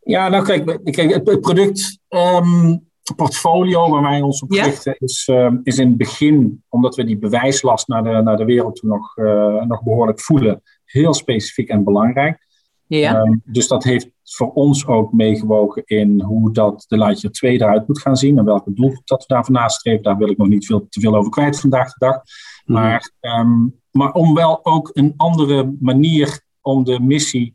Ja, 0.03 0.29
nou 0.29 0.45
kijk, 0.45 0.79
kijk 0.83 1.13
het, 1.13 1.41
product 1.41 1.99
um, 2.09 2.89
portfolio 3.13 3.89
waar 3.89 4.01
wij 4.01 4.21
ons 4.21 4.41
op 4.41 4.51
richten 4.51 4.95
ja. 4.99 5.07
is, 5.07 5.27
um, 5.31 5.59
is 5.63 5.77
in 5.77 5.87
het 5.87 5.97
begin, 5.97 6.63
omdat 6.69 6.95
we 6.95 7.03
die 7.03 7.17
bewijslast 7.17 7.87
naar 7.87 8.03
de, 8.03 8.09
naar 8.09 8.37
de 8.37 8.45
wereld 8.45 8.75
toe 8.75 8.89
nog, 8.89 9.15
nog 9.67 9.83
behoorlijk 9.83 10.19
voelen, 10.19 10.61
heel 10.85 11.13
specifiek 11.13 11.69
en 11.69 11.83
belangrijk. 11.83 12.45
Ja. 12.87 13.19
Um, 13.19 13.41
dus 13.45 13.67
dat 13.67 13.83
heeft 13.83 14.09
voor 14.23 14.51
ons 14.51 14.87
ook 14.87 15.13
meegewogen 15.13 15.81
in 15.85 16.21
hoe 16.21 16.53
dat 16.53 16.85
de 16.87 16.97
Lightyear 16.97 17.33
2 17.33 17.53
eruit 17.53 17.87
moet 17.87 18.01
gaan 18.01 18.17
zien 18.17 18.37
en 18.37 18.45
welke 18.45 18.73
doelgroep 18.73 19.07
dat 19.07 19.25
we 19.27 19.33
daarvoor 19.33 19.53
nastreven. 19.53 20.03
Daar 20.03 20.17
wil 20.17 20.29
ik 20.29 20.37
nog 20.37 20.47
niet 20.47 20.65
veel, 20.65 20.87
te 20.89 20.99
veel 20.99 21.15
over 21.15 21.31
kwijt 21.31 21.59
vandaag 21.59 21.93
de 21.93 22.05
dag. 22.05 22.21
Mm. 22.65 22.75
Maar, 22.75 23.11
um, 23.21 23.81
maar 23.91 24.11
om 24.11 24.33
wel 24.33 24.65
ook 24.65 24.89
een 24.93 25.13
andere 25.17 25.75
manier 25.79 26.41
om 26.61 26.83
de 26.83 26.99
missie 26.99 27.54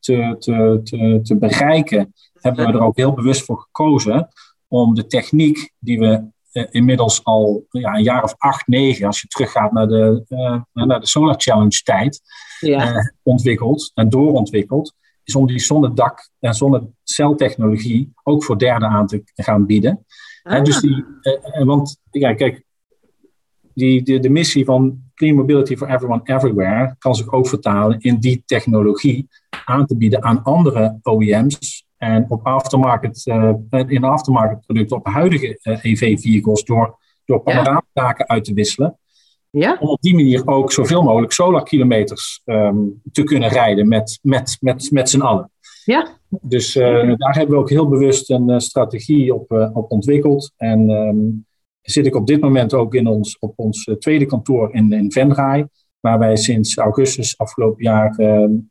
te, 0.00 0.36
te, 0.38 0.80
te, 0.84 1.20
te 1.22 1.36
bereiken, 1.36 2.14
hebben 2.40 2.66
we 2.66 2.72
er 2.72 2.82
ook 2.82 2.96
heel 2.96 3.12
bewust 3.12 3.44
voor 3.44 3.60
gekozen 3.60 4.28
om 4.68 4.94
de 4.94 5.06
techniek 5.06 5.72
die 5.78 5.98
we 5.98 6.30
uh, 6.52 6.66
inmiddels 6.70 7.24
al 7.24 7.66
ja, 7.70 7.94
een 7.94 8.02
jaar 8.02 8.22
of 8.22 8.34
acht, 8.38 8.66
negen, 8.66 9.06
als 9.06 9.20
je 9.20 9.26
teruggaat 9.26 9.72
naar 9.72 9.86
de, 9.86 10.24
uh, 10.28 10.84
naar 10.86 11.00
de 11.00 11.06
Solar 11.06 11.34
Challenge 11.38 11.82
tijd, 11.82 12.20
ja. 12.60 12.92
uh, 12.92 12.98
ontwikkeld 13.22 13.90
en 13.94 14.08
doorontwikkeld, 14.08 14.94
is 15.24 15.36
om 15.36 15.46
die 15.46 15.58
zonnedak- 15.58 16.30
en 16.40 16.54
zonneceltechnologie 16.54 18.12
ook 18.22 18.44
voor 18.44 18.58
derden 18.58 18.88
aan 18.88 19.06
te 19.06 19.22
gaan 19.34 19.66
bieden. 19.66 20.06
Ah. 20.42 20.64
Dus 20.64 20.80
die, 20.80 21.04
want 21.64 21.96
ja, 22.10 22.34
kijk, 22.34 22.64
die, 23.74 24.02
de, 24.02 24.18
de 24.18 24.30
missie 24.30 24.64
van 24.64 25.02
Clean 25.14 25.34
Mobility 25.34 25.76
for 25.76 25.88
Everyone 25.88 26.20
Everywhere 26.24 26.96
kan 26.98 27.14
zich 27.14 27.32
ook 27.32 27.48
vertalen 27.48 28.00
in 28.00 28.18
die 28.18 28.42
technologie 28.46 29.28
aan 29.64 29.86
te 29.86 29.96
bieden 29.96 30.22
aan 30.22 30.42
andere 30.42 30.98
OEM's 31.02 31.86
en 31.96 32.26
op 32.28 32.46
aftermarket, 32.46 33.26
uh, 33.26 33.52
in 33.86 34.04
aftermarket 34.04 34.60
producten 34.66 34.96
op 34.96 35.06
huidige 35.06 35.58
EV-vehicles 35.62 36.64
door, 36.64 36.98
door 37.24 37.40
panoramadaken 37.40 38.28
uit 38.28 38.44
te 38.44 38.52
wisselen. 38.52 38.98
Ja. 39.50 39.76
Om 39.80 39.88
op 39.88 40.00
die 40.00 40.14
manier 40.14 40.46
ook 40.46 40.72
zoveel 40.72 41.02
mogelijk 41.02 41.32
solarkilometers 41.32 42.42
um, 42.44 43.00
te 43.12 43.22
kunnen 43.22 43.48
rijden 43.48 43.88
met, 43.88 44.18
met, 44.22 44.56
met, 44.60 44.90
met 44.90 45.10
z'n 45.10 45.20
allen. 45.20 45.50
Ja. 45.84 46.08
Dus 46.28 46.76
uh, 46.76 46.84
daar 47.16 47.34
hebben 47.34 47.54
we 47.54 47.60
ook 47.60 47.70
heel 47.70 47.88
bewust 47.88 48.30
een 48.30 48.60
strategie 48.60 49.34
op, 49.34 49.52
uh, 49.52 49.70
op 49.72 49.90
ontwikkeld. 49.90 50.52
En 50.56 50.90
um, 50.90 51.46
zit 51.82 52.06
ik 52.06 52.14
op 52.14 52.26
dit 52.26 52.40
moment 52.40 52.74
ook 52.74 52.94
in 52.94 53.06
ons, 53.06 53.38
op 53.38 53.52
ons 53.56 53.90
tweede 53.98 54.26
kantoor 54.26 54.74
in, 54.74 54.92
in 54.92 55.12
Venray, 55.12 55.68
waar 56.00 56.18
wij 56.18 56.36
sinds 56.36 56.76
augustus 56.76 57.38
afgelopen 57.38 57.84
jaar 57.84 58.14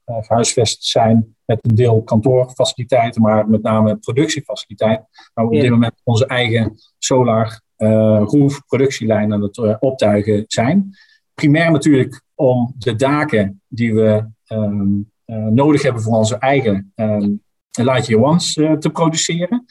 gehuisvest 0.06 0.84
zijn 0.84 1.36
met 1.46 1.60
een 1.62 1.76
deel 1.76 2.04
kantoorfaciliteiten, 2.04 3.22
maar 3.22 3.50
met 3.50 3.62
name 3.62 3.98
productiefaciliteit. 3.98 5.02
Waar 5.34 5.48
we 5.48 5.56
op 5.56 5.62
dit 5.62 5.70
moment 5.70 5.94
onze 6.04 6.26
eigen 6.26 6.76
solar 6.98 7.62
uh, 7.82 8.22
roof 8.26 8.66
productielijn 8.66 9.34
aan 9.34 9.42
het 9.42 9.58
uh, 9.58 9.76
optuigen 9.80 10.44
zijn. 10.48 10.96
Primair 11.34 11.72
natuurlijk 11.72 12.22
om 12.36 12.74
de 12.78 12.96
daken 12.96 13.62
die 13.68 13.94
we 13.94 14.26
um, 14.48 15.12
uh, 15.26 15.46
nodig 15.46 15.82
hebben 15.82 16.02
voor 16.02 16.18
onze 16.18 16.38
eigen 16.38 16.92
um, 16.96 17.42
Lightyear 17.72 18.22
Ones 18.22 18.54
te 18.54 18.90
produceren. 18.94 19.66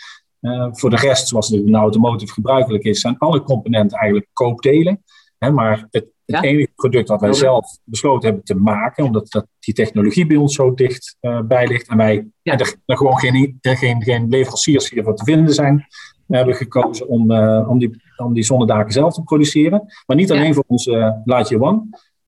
Voor 0.72 0.90
de 0.90 0.96
rest, 0.96 1.28
zoals 1.28 1.48
het 1.48 1.60
in 1.60 1.72
de 1.72 1.78
automotive 1.78 2.32
gebruikelijk 2.32 2.84
is, 2.84 3.00
zijn 3.00 3.18
alle 3.18 3.42
componenten 3.42 3.98
eigenlijk 3.98 4.30
koopdelen. 4.32 5.02
Hè, 5.38 5.50
maar 5.50 5.86
het, 5.90 6.06
enige 6.24 6.72
product 6.74 7.08
wat 7.08 7.20
wij 7.20 7.32
zelf 7.32 7.78
besloten 7.84 8.28
hebben 8.28 8.44
te 8.44 8.54
maken, 8.54 9.04
omdat 9.04 9.30
dat, 9.30 9.46
die 9.58 9.74
technologie 9.74 10.26
bij 10.26 10.36
ons 10.36 10.54
zo 10.54 10.74
dicht 10.74 11.16
bij 11.44 11.66
ligt 11.66 11.88
en 11.88 11.96
wij 11.96 12.26
ja. 12.42 12.58
er, 12.58 12.74
er, 12.86 12.96
gewoon 12.96 13.18
geen, 13.18 13.58
geen, 13.60 14.02
geen 14.02 14.28
leveranciers 14.28 14.90
hiervoor 14.90 15.14
te 15.14 15.24
vinden 15.24 15.54
zijn, 15.54 15.86
we 16.30 16.36
hebben 16.36 16.54
gekozen 16.54 17.08
om, 17.08 17.30
uh, 17.30 17.68
om, 17.68 17.78
die, 17.78 18.02
om 18.16 18.34
die 18.34 18.42
zonnedaken 18.42 18.92
zelf 18.92 19.14
te 19.14 19.22
produceren. 19.22 19.82
Maar 20.06 20.16
niet 20.16 20.30
alleen 20.30 20.46
ja. 20.46 20.52
voor 20.52 20.64
onze 20.66 20.90
uh, 20.90 21.10
Lightyear 21.24 21.62
One, 21.62 21.82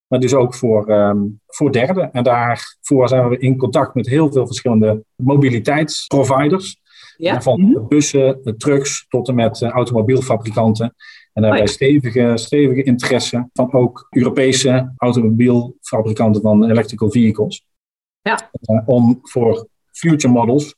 maar 0.06 0.20
dus 0.20 0.34
ook 0.34 0.54
voor, 0.54 0.90
um, 0.90 1.40
voor 1.46 1.72
derden. 1.72 2.12
En 2.12 2.22
daarvoor 2.22 3.08
zijn 3.08 3.28
we 3.28 3.38
in 3.38 3.56
contact 3.56 3.94
met 3.94 4.06
heel 4.06 4.32
veel 4.32 4.46
verschillende 4.46 5.04
mobiliteitsproviders. 5.16 6.80
Ja. 7.16 7.42
Van 7.42 7.60
-hmm. 7.60 7.88
bussen, 7.88 8.56
trucks 8.56 9.06
tot 9.08 9.28
en 9.28 9.34
met 9.34 9.60
uh, 9.60 9.68
automobielfabrikanten. 9.68 10.94
En 11.32 11.42
daar 11.42 11.50
hebben 11.50 11.58
wij 11.58 11.74
stevige, 11.74 12.32
stevige 12.34 12.82
interesse 12.82 13.48
van 13.52 13.72
ook 13.72 14.06
Europese 14.10 14.92
automobielfabrikanten 14.96 16.42
van 16.42 16.70
electrical 16.70 17.10
vehicles. 17.10 17.64
Ja. 18.22 18.50
om 18.84 19.18
voor 19.22 19.66
future 19.90 20.32
models 20.32 20.76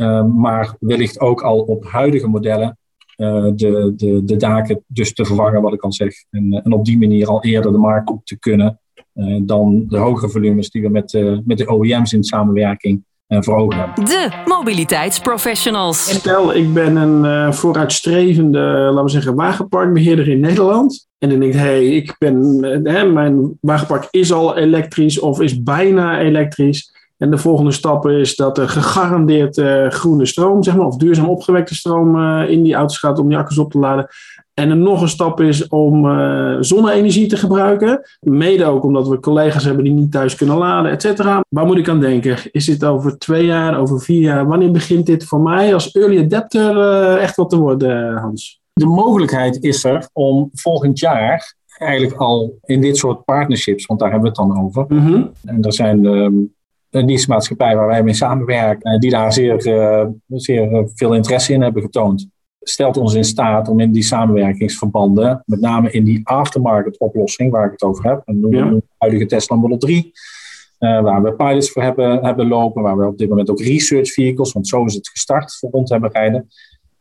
uh, 0.00 0.24
maar 0.24 0.76
wellicht 0.78 1.20
ook 1.20 1.42
al 1.42 1.60
op 1.60 1.84
huidige 1.84 2.28
modellen 2.28 2.78
uh, 3.16 3.50
de, 3.54 3.92
de, 3.96 4.24
de 4.24 4.36
daken 4.36 4.84
dus 4.86 5.14
te 5.14 5.24
vervangen, 5.24 5.62
wat 5.62 5.72
ik 5.72 5.82
al 5.82 5.92
zeg. 5.92 6.14
En, 6.30 6.60
en 6.64 6.72
op 6.72 6.84
die 6.84 6.98
manier 6.98 7.28
al 7.28 7.44
eerder 7.44 7.72
de 7.72 7.78
markt 7.78 8.10
op 8.10 8.24
te 8.24 8.38
kunnen 8.38 8.80
dan 9.42 9.84
de 9.88 9.96
hogere 9.96 10.30
volumes 10.30 10.70
die 10.70 10.82
we 10.82 10.88
met, 10.88 11.12
met 11.44 11.58
de 11.58 11.70
OEM's 11.72 12.12
in 12.12 12.24
samenwerking 12.24 13.04
voor 13.38 13.56
ogen 13.56 13.78
hebben. 13.78 14.04
De 14.04 14.28
mobiliteitsprofessionals. 14.44 16.10
Stel, 16.10 16.54
ik 16.54 16.74
ben 16.74 16.96
een 16.96 17.54
vooruitstrevende, 17.54 18.58
laten 18.58 19.04
we 19.04 19.10
zeggen, 19.10 19.34
wagenparkbeheerder 19.34 20.28
in 20.28 20.40
Nederland. 20.40 21.08
En 21.18 21.28
dan 21.28 21.38
denk 21.38 21.52
ik, 21.52 21.58
hé, 21.58 21.66
hey, 21.66 21.86
ik 21.86 22.14
ben, 22.18 22.58
hè, 22.84 23.04
mijn 23.04 23.58
wagenpark 23.60 24.08
is 24.10 24.32
al 24.32 24.56
elektrisch 24.56 25.18
of 25.18 25.40
is 25.40 25.62
bijna 25.62 26.20
elektrisch. 26.20 26.98
En 27.20 27.30
de 27.30 27.38
volgende 27.38 27.72
stap 27.72 28.06
is 28.06 28.36
dat 28.36 28.58
er 28.58 28.68
gegarandeerd 28.68 29.56
uh, 29.56 29.88
groene 29.88 30.26
stroom, 30.26 30.62
zeg 30.62 30.76
maar, 30.76 30.86
of 30.86 30.96
duurzaam 30.96 31.28
opgewekte 31.28 31.74
stroom 31.74 32.16
uh, 32.16 32.50
in 32.50 32.62
die 32.62 32.74
auto's 32.74 32.98
gaat 32.98 33.18
om 33.18 33.28
die 33.28 33.36
accu's 33.36 33.58
op 33.58 33.70
te 33.70 33.78
laden. 33.78 34.08
En 34.54 34.70
er 34.70 34.76
nog 34.76 35.02
een 35.02 35.08
stap 35.08 35.40
is 35.40 35.68
om 35.68 36.04
uh, 36.04 36.56
zonne-energie 36.60 37.26
te 37.26 37.36
gebruiken. 37.36 38.00
Mede 38.20 38.64
ook 38.64 38.84
omdat 38.84 39.08
we 39.08 39.20
collega's 39.20 39.64
hebben 39.64 39.84
die 39.84 39.92
niet 39.92 40.12
thuis 40.12 40.34
kunnen 40.34 40.56
laden, 40.56 40.90
et 40.90 41.02
cetera. 41.02 41.44
Waar 41.48 41.66
moet 41.66 41.78
ik 41.78 41.88
aan 41.88 42.00
denken? 42.00 42.36
Is 42.50 42.64
dit 42.64 42.84
over 42.84 43.18
twee 43.18 43.44
jaar, 43.44 43.78
over 43.78 44.00
vier 44.00 44.20
jaar? 44.20 44.46
Wanneer 44.46 44.70
begint 44.70 45.06
dit 45.06 45.24
voor 45.24 45.40
mij 45.40 45.74
als 45.74 45.90
early 45.90 46.24
adapter 46.24 47.16
echt 47.16 47.36
wat 47.36 47.50
te 47.50 47.58
worden, 47.58 48.16
Hans? 48.16 48.60
De 48.72 48.86
mogelijkheid 48.86 49.62
is 49.62 49.84
er 49.84 50.08
om 50.12 50.50
volgend 50.52 50.98
jaar 50.98 51.54
eigenlijk 51.78 52.20
al 52.20 52.58
in 52.64 52.80
dit 52.80 52.96
soort 52.96 53.24
partnerships, 53.24 53.86
want 53.86 54.00
daar 54.00 54.10
hebben 54.10 54.32
we 54.32 54.40
het 54.40 54.48
dan 54.48 54.64
over. 54.64 54.84
Mm 54.88 55.06
-hmm. 55.06 55.30
En 55.44 55.62
er 55.62 55.72
zijn 55.72 56.04
um, 56.04 56.54
een 56.90 57.06
dienstmaatschappij 57.06 57.76
waar 57.76 57.86
wij 57.86 58.02
mee 58.02 58.14
samenwerken, 58.14 59.00
die 59.00 59.10
daar 59.10 59.32
zeer, 59.32 59.66
uh, 59.66 60.06
zeer 60.28 60.88
veel 60.94 61.14
interesse 61.14 61.52
in 61.52 61.62
hebben 61.62 61.82
getoond, 61.82 62.28
stelt 62.60 62.96
ons 62.96 63.14
in 63.14 63.24
staat 63.24 63.68
om 63.68 63.80
in 63.80 63.92
die 63.92 64.02
samenwerkingsverbanden, 64.02 65.42
met 65.46 65.60
name 65.60 65.90
in 65.90 66.04
die 66.04 66.20
aftermarket 66.22 66.98
oplossing 66.98 67.50
waar 67.50 67.64
ik 67.64 67.70
het 67.70 67.82
over 67.82 68.04
heb, 68.04 68.22
en 68.24 68.46
ja. 68.50 68.68
de 68.68 68.82
huidige 68.98 69.26
Tesla 69.26 69.56
Model 69.56 69.78
3, 69.78 70.12
uh, 70.78 71.00
waar 71.00 71.22
we 71.22 71.34
pilots 71.34 71.70
voor 71.70 71.82
hebben, 71.82 72.24
hebben 72.24 72.48
lopen, 72.48 72.82
waar 72.82 72.98
we 72.98 73.06
op 73.06 73.18
dit 73.18 73.28
moment 73.28 73.50
ook 73.50 73.60
research 73.60 74.12
vehicles, 74.12 74.52
want 74.52 74.68
zo 74.68 74.84
is 74.84 74.94
het 74.94 75.08
gestart, 75.08 75.56
voor 75.58 75.70
rond 75.70 75.88
hebben 75.88 76.10
rijden, 76.10 76.48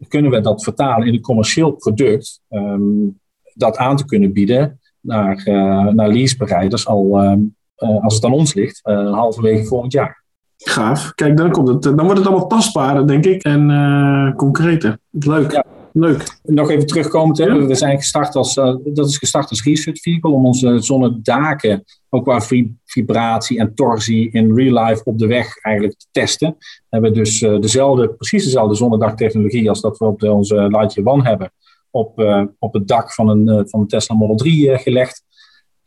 kunnen 0.07 0.31
we 0.31 0.41
dat 0.41 0.63
vertalen 0.63 1.07
in 1.07 1.13
een 1.13 1.21
commercieel 1.21 1.71
product, 1.71 2.41
um, 2.49 3.19
dat 3.53 3.77
aan 3.77 3.97
te 3.97 4.05
kunnen 4.05 4.33
bieden 4.33 4.79
naar, 5.01 5.47
uh, 5.47 5.87
naar 5.87 6.09
leasebereiders 6.09 6.87
al 6.87 7.23
um, 7.23 7.55
uh, 7.77 8.03
als 8.03 8.15
het 8.15 8.25
aan 8.25 8.33
ons 8.33 8.53
ligt, 8.53 8.79
halverwege 8.83 9.65
volgend 9.65 9.91
jaar. 9.91 10.18
Gaaf. 10.63 11.13
Kijk, 11.15 11.37
dan, 11.37 11.51
komt 11.51 11.67
het, 11.67 11.81
dan 11.81 12.05
wordt 12.05 12.17
het 12.17 12.27
allemaal 12.27 12.47
tastbaarder, 12.47 13.07
denk 13.07 13.25
ik, 13.25 13.43
en 13.43 13.69
uh, 13.69 14.35
concreter. 14.35 14.97
Leuk. 15.09 15.51
Ja. 15.51 15.65
Leuk. 15.93 16.39
Nog 16.43 16.69
even 16.69 16.87
terugkomend, 16.87 17.37
hè. 17.37 17.45
Ja. 17.45 17.65
we 17.65 17.75
zijn 17.75 17.97
gestart 17.97 18.35
als, 18.35 18.53
dat 18.83 19.07
is 19.07 19.17
gestart 19.17 19.49
als 19.49 19.63
research 19.63 19.99
vehicle 20.01 20.31
om 20.31 20.45
onze 20.45 20.79
zonnedaken, 20.79 21.83
ook 22.09 22.23
qua 22.23 22.41
vibratie 22.85 23.59
en 23.59 23.75
torsie 23.75 24.31
in 24.31 24.55
real 24.55 24.85
life 24.85 25.03
op 25.03 25.17
de 25.17 25.27
weg 25.27 25.57
eigenlijk 25.57 25.97
te 25.99 26.05
testen. 26.11 26.55
We 26.57 26.85
hebben 26.89 27.13
dus 27.13 27.39
dezelfde, 27.39 28.09
precies 28.09 28.43
dezelfde 28.43 28.75
zonnedagtechnologie 28.75 29.69
als 29.69 29.81
dat 29.81 29.97
we 29.97 30.05
op 30.05 30.19
de, 30.19 30.31
onze 30.31 30.55
Lightyear 30.55 31.07
One 31.07 31.23
hebben, 31.23 31.51
op, 31.91 32.19
op 32.59 32.73
het 32.73 32.87
dak 32.87 33.13
van 33.13 33.29
een, 33.29 33.69
van 33.69 33.79
een 33.79 33.87
Tesla 33.87 34.15
Model 34.15 34.35
3 34.35 34.77
gelegd. 34.77 35.23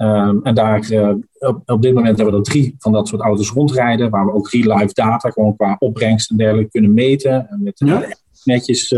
Um, 0.02 0.40
en 0.42 0.54
daar, 0.54 0.90
uh, 0.90 1.14
op, 1.38 1.62
op, 1.66 1.82
dit 1.82 1.94
moment 1.94 2.16
hebben 2.16 2.35
we 2.35 2.40
er 2.40 2.50
drie 2.50 2.75
van 2.78 2.92
dat 2.92 3.09
soort 3.09 3.23
auto's 3.23 3.50
rondrijden, 3.50 4.11
waar 4.11 4.26
we 4.26 4.32
ook 4.32 4.50
real-life 4.50 4.94
data, 4.94 5.30
gewoon 5.30 5.56
qua 5.56 5.76
opbrengst 5.78 6.30
en 6.30 6.37
dergelijke, 6.37 6.71
kunnen 6.71 6.94
meten. 6.94 7.49
En 7.49 7.62
met 7.62 7.78
ja. 7.78 8.04
netjes 8.44 8.90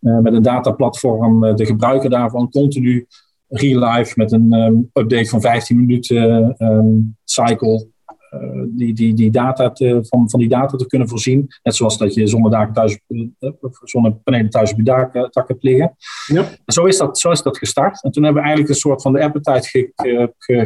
met 0.00 0.32
een 0.32 0.42
dataplatform 0.42 1.56
de 1.56 1.66
gebruiker 1.66 2.10
daarvan 2.10 2.50
continu 2.50 3.06
real 3.48 3.92
life 3.92 4.12
met 4.16 4.32
een 4.32 4.52
update 4.92 5.28
van 5.28 5.40
15 5.40 5.76
minuten 5.76 6.54
cycle 7.24 7.74
eh, 7.74 7.86
die, 8.66 8.94
die, 8.94 9.14
die 9.14 9.30
data 9.30 9.70
te, 9.70 10.04
van, 10.08 10.30
van 10.30 10.40
die 10.40 10.48
data 10.48 10.76
te 10.76 10.86
kunnen 10.86 11.08
voorzien. 11.08 11.46
Net 11.62 11.74
zoals 11.74 11.98
dat 11.98 12.14
je 12.14 12.26
zonnedaken 12.26 12.74
thuis, 12.74 13.00
eh, 13.38 13.50
zonnepanelen 13.82 14.50
thuis 14.50 14.70
op 14.70 14.76
je 14.76 14.82
dak, 14.82 15.12
dak 15.12 15.48
hebt 15.48 15.62
liggen. 15.62 15.96
Ja. 16.26 16.44
Zo, 16.66 16.84
is 16.84 16.98
dat, 16.98 17.18
zo 17.18 17.30
is 17.30 17.42
dat 17.42 17.58
gestart. 17.58 18.02
En 18.02 18.10
toen 18.10 18.24
hebben 18.24 18.42
we 18.42 18.48
eigenlijk 18.48 18.74
een 18.74 18.80
soort 18.80 19.02
van 19.02 19.12
de 19.12 19.22
appetite 19.22 19.92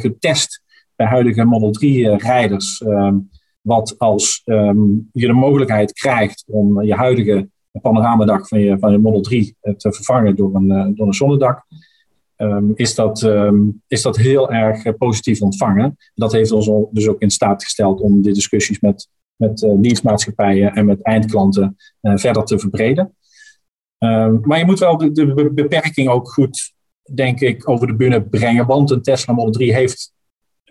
getest 0.01 0.63
bij 0.97 1.07
huidige 1.07 1.45
Model 1.45 1.73
3-rijders. 1.81 2.83
Eh, 2.83 2.93
ehm, 2.93 3.17
wat 3.61 3.95
als 3.99 4.43
ehm, 4.45 4.87
je 5.13 5.27
de 5.27 5.33
mogelijkheid 5.33 5.93
krijgt 5.93 6.45
om 6.47 6.83
je 6.83 6.95
huidige 6.95 7.49
panoramadak 7.83 8.49
van 8.49 8.61
je, 8.61 8.79
van 8.79 8.93
je 8.93 8.99
Model 8.99 9.21
3 9.21 9.57
te 9.61 9.93
vervangen 9.93 10.37
door 10.37 10.55
een, 10.55 10.95
door 10.95 11.07
een 11.07 11.15
zonnedak. 11.15 11.65
Ehm, 12.39 12.71
is, 12.75 12.95
dat, 12.95 13.23
ehm, 13.23 13.61
is 13.87 14.03
dat 14.03 14.17
heel 14.17 14.53
erg 14.53 14.85
eh, 14.85 14.93
positief 14.99 15.43
ontvangen. 15.43 15.97
Dat 16.15 16.33
heeft 16.33 16.53
ons 16.53 16.71
dus 16.91 17.09
ook 17.09 17.21
in 17.21 17.31
staat 17.31 17.65
gesteld 17.65 18.01
om 18.01 18.23
die 18.23 18.33
discussies 18.33 18.81
met, 18.81 19.09
met 19.37 19.63
uh, 19.63 19.73
dienstmaatschappijen 19.77 20.73
en 20.73 20.87
met 20.87 21.03
eindklanten 21.03 21.77
uh, 22.03 22.17
verder 22.17 22.45
te 22.45 22.59
verbreden. 22.59 23.17
Um, 23.99 24.41
maar 24.43 24.59
je 24.59 24.65
moet 24.65 24.79
wel 24.79 24.97
de, 24.97 25.13
de, 25.13 25.51
beperking 25.55 26.09
ook 26.09 26.29
goed, 26.31 26.73
denk 27.15 27.41
ik, 27.41 27.69
over 27.69 27.87
de 27.87 27.95
bühne 27.95 28.23
brengen. 28.23 28.67
Want 28.67 28.91
een 28.91 29.03
Tesla 29.03 29.35
Model 29.35 29.53
3 29.53 29.75
heeft 29.75 30.13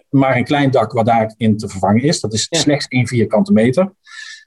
maar 0.09 0.36
een 0.36 0.43
klein 0.43 0.71
dak 0.71 0.91
wat 0.91 1.05
daarin 1.05 1.57
te 1.57 1.69
vervangen 1.69 2.03
is. 2.03 2.19
Dat 2.19 2.33
is 2.33 2.47
slechts 2.50 2.88
1 2.88 3.07
vierkante 3.07 3.53
meter. 3.53 3.93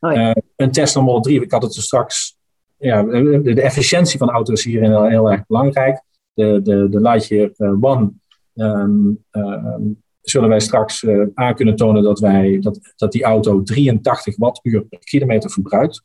Oh 0.01 0.13
ja. 0.13 0.37
een 0.57 0.71
Tesla 0.71 1.03
Model 1.03 1.21
3, 1.21 1.43
ik 1.43 1.51
had 1.51 1.63
het 1.63 1.77
er 1.77 1.83
straks. 1.83 2.37
Ja, 2.79 3.03
de, 3.03 3.41
de 3.43 3.63
efficiëntie 3.63 4.19
van 4.19 4.27
de 4.27 4.33
auto 4.33 4.53
is 4.53 4.65
hierin 4.65 5.07
heel 5.09 5.31
erg 5.31 5.47
belangrijk 5.47 6.03
de, 6.41 6.61
de, 6.63 6.89
de 6.89 7.01
Lightyear 7.01 7.51
eh, 7.57 7.85
One, 7.85 8.13
ehm, 8.55 9.11
ehm, 9.31 9.83
zullen 10.21 10.49
wij 10.49 10.61
straks 10.61 11.05
eh, 11.05 11.27
aan 11.35 11.55
kunnen 11.55 11.77
tonen 11.77 12.03
dat, 12.03 12.21
wij, 12.21 12.59
dat, 12.61 12.95
dat 12.97 13.13
die 13.13 13.23
auto 13.23 13.63
83 13.63 14.37
wattuur 14.37 14.83
per 14.83 14.99
kilometer 14.99 15.51
verbruikt 15.51 16.03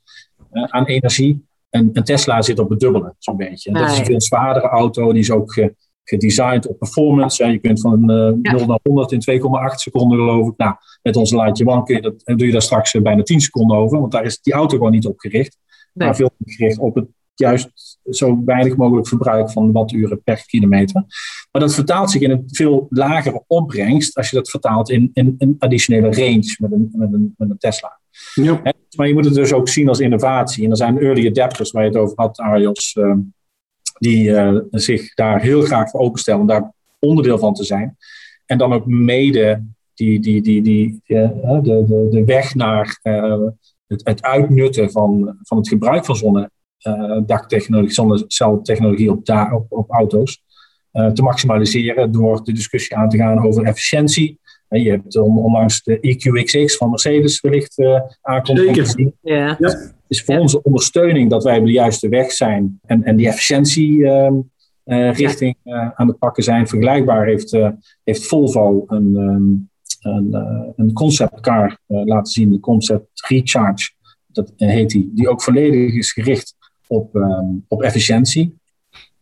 eh, 0.51 0.63
aan 0.63 0.86
energie. 0.86 1.46
En 1.70 1.89
een 1.94 2.04
Tesla 2.04 2.42
zit 2.42 2.60
op 2.60 2.70
het 2.70 2.80
dubbele, 2.80 3.15
zo'n 3.20 3.38
beetje. 3.38 3.70
En 3.70 3.82
dat 3.82 3.92
is 3.92 4.00
een 4.00 4.06
veel 4.06 4.22
zwaardere 4.22 4.68
auto, 4.68 5.12
die 5.12 5.22
is 5.22 5.32
ook 5.32 5.54
gedesigned 6.04 6.68
op 6.68 6.80
performance. 6.80 7.46
Je 7.46 7.58
kunt 7.58 7.82
van 7.82 8.12
uh, 8.12 8.32
0 8.54 8.65
naar 8.65 8.80
100 8.84 9.12
in 9.12 9.39
2,8 9.42 9.75
seconden 9.75 10.18
geloof 10.18 10.48
ik. 10.48 10.58
Nou, 10.58 10.75
met 11.01 11.15
onze 11.15 11.36
Lightyear 11.36 11.72
One 11.75 11.84
kun 11.84 11.96
je 11.96 12.01
dat, 12.01 12.22
doe 12.38 12.46
je 12.46 12.51
daar 12.51 12.62
straks 12.62 13.01
bijna 13.01 13.24
10 13.24 13.39
seconden 13.39 13.77
over. 13.77 14.00
Want 14.00 14.12
daar 14.12 14.24
is 14.24 14.42
die 14.42 14.54
auto 14.54 14.77
gewoon 14.77 14.92
niet 14.92 15.06
op 15.06 15.20
gericht. 15.20 15.58
Maar 15.94 16.15
veel 16.15 16.30
gericht 16.46 16.77
op 16.80 16.96
het 16.96 17.08
juist 17.36 17.98
zo 18.10 18.42
weinig 18.46 18.75
mogelijk 18.75 19.08
verbruik 19.08 19.51
van 19.51 19.72
watturen 19.72 20.24
per 20.24 20.46
kilometer. 20.46 21.04
Maar 21.51 21.62
dat 21.62 21.74
vertaalt 21.74 22.12
zich 22.12 22.22
in 22.22 22.32
een 22.32 22.44
veel 22.48 22.88
lagere 22.89 23.44
opbrengst 23.48 24.18
als 24.18 24.30
je 24.30 24.36
dat 24.36 24.50
vertaalt 24.50 24.89
in, 24.89 25.10
in 25.13 25.36
een 25.38 25.56
additionele 25.60 26.12
range 26.12 26.56
met 26.60 26.72
een, 26.72 26.89
met 26.92 27.13
een, 27.13 27.34
met 27.38 27.50
een 27.50 27.58
Tesla. 27.58 28.00
Ja. 28.34 28.62
Maar 28.96 29.08
je 29.08 29.13
moet 29.13 29.25
het 29.25 29.34
dus 29.34 29.54
ook 29.54 29.70
zien 29.70 29.88
als 29.88 30.00
innovatie. 30.00 30.63
En 30.63 30.70
er 30.70 30.77
zijn 30.77 31.00
early 31.00 31.27
adapters 31.27 31.72
waar 31.72 31.84
je 31.84 31.89
het 31.89 31.98
over 31.98 32.13
had, 32.15 32.39
Arios, 32.39 32.96
uh, 32.96 33.15
die 33.98 34.30
uh, 34.30 34.58
zich 34.70 35.13
daar 35.13 35.42
heel 35.42 35.62
graag 35.62 35.89
voor 35.89 36.00
openstellen 36.00 36.42
om 36.42 36.48
daar 36.48 36.74
onderdeel 37.00 37.38
van 37.38 37.54
te 37.54 37.63
zijn. 37.63 37.98
En 38.46 38.58
dan 38.58 38.74
ook 38.74 38.86
mede 38.86 39.63
die, 39.94 40.20
die, 40.20 40.42
die, 40.42 40.62
die, 40.62 41.01
de, 41.06 41.62
de, 41.63 42.08
de 42.12 42.24
weg 42.25 42.56
naar 42.56 43.00
het, 43.88 44.01
het 44.04 44.22
uitnutten 44.22 44.92
van, 44.92 45.38
van 45.42 45.58
het 45.58 45.68
gebruik 45.68 46.06
van 46.06 46.15
zonne 46.15 46.50
daktechnologie, 47.25 47.91
zonneceltechnologie 47.91 49.12
op, 49.12 49.29
op, 49.53 49.65
op 49.70 49.91
auto's 49.91 50.44
uh, 50.96 51.12
te 51.12 51.22
maximaliseren 51.22 52.12
door 52.12 52.44
de 52.44 52.53
discussie 52.53 52.96
aan 52.96 53.10
te 53.10 53.17
gaan 53.17 53.46
over 53.46 53.63
efficiëntie. 53.63 54.39
Je 54.70 54.89
hebt 54.89 55.17
onlangs 55.17 55.84
de 55.84 56.00
EQXX 56.00 56.77
van 56.77 56.89
Mercedes 56.89 57.41
wellicht 57.41 57.79
uh, 57.79 58.00
aankomt. 58.22 58.60
Zeker. 58.60 59.12
Ja. 59.22 59.55
Het 59.60 59.93
is 60.08 60.23
voor 60.23 60.38
onze 60.38 60.63
ondersteuning 60.63 61.30
dat 61.30 61.43
wij 61.43 61.58
op 61.58 61.65
de 61.65 61.71
juiste 61.71 62.10
weg 62.10 62.32
zijn 62.32 62.80
en, 62.86 63.04
en 63.04 63.15
die 63.15 63.28
efficiëntie 63.28 64.08
ehm, 64.08 64.34
richting 65.12 65.56
aan 65.93 66.08
het 66.08 66.19
pakken 66.19 66.43
zijn. 66.43 66.67
Vergelijkbaar 66.67 67.26
heeft, 67.26 67.58
heeft 68.04 68.28
Volvo 68.28 68.84
een, 68.88 69.15
um, 69.15 69.69
een, 69.99 70.34
een 70.76 70.93
concept 70.93 71.39
car 71.39 71.78
laten 71.88 72.32
zien, 72.32 72.52
de 72.52 72.60
Concept 72.60 73.28
Recharge. 73.28 73.91
Dat 74.28 74.54
heet 74.56 74.89
die, 74.89 75.12
die 75.13 75.30
ook 75.30 75.41
volledig 75.41 75.93
is 75.93 76.12
gericht 76.12 76.56
op, 76.88 77.15
ehm, 77.15 77.45
op 77.67 77.82
efficiëntie. 77.82 78.58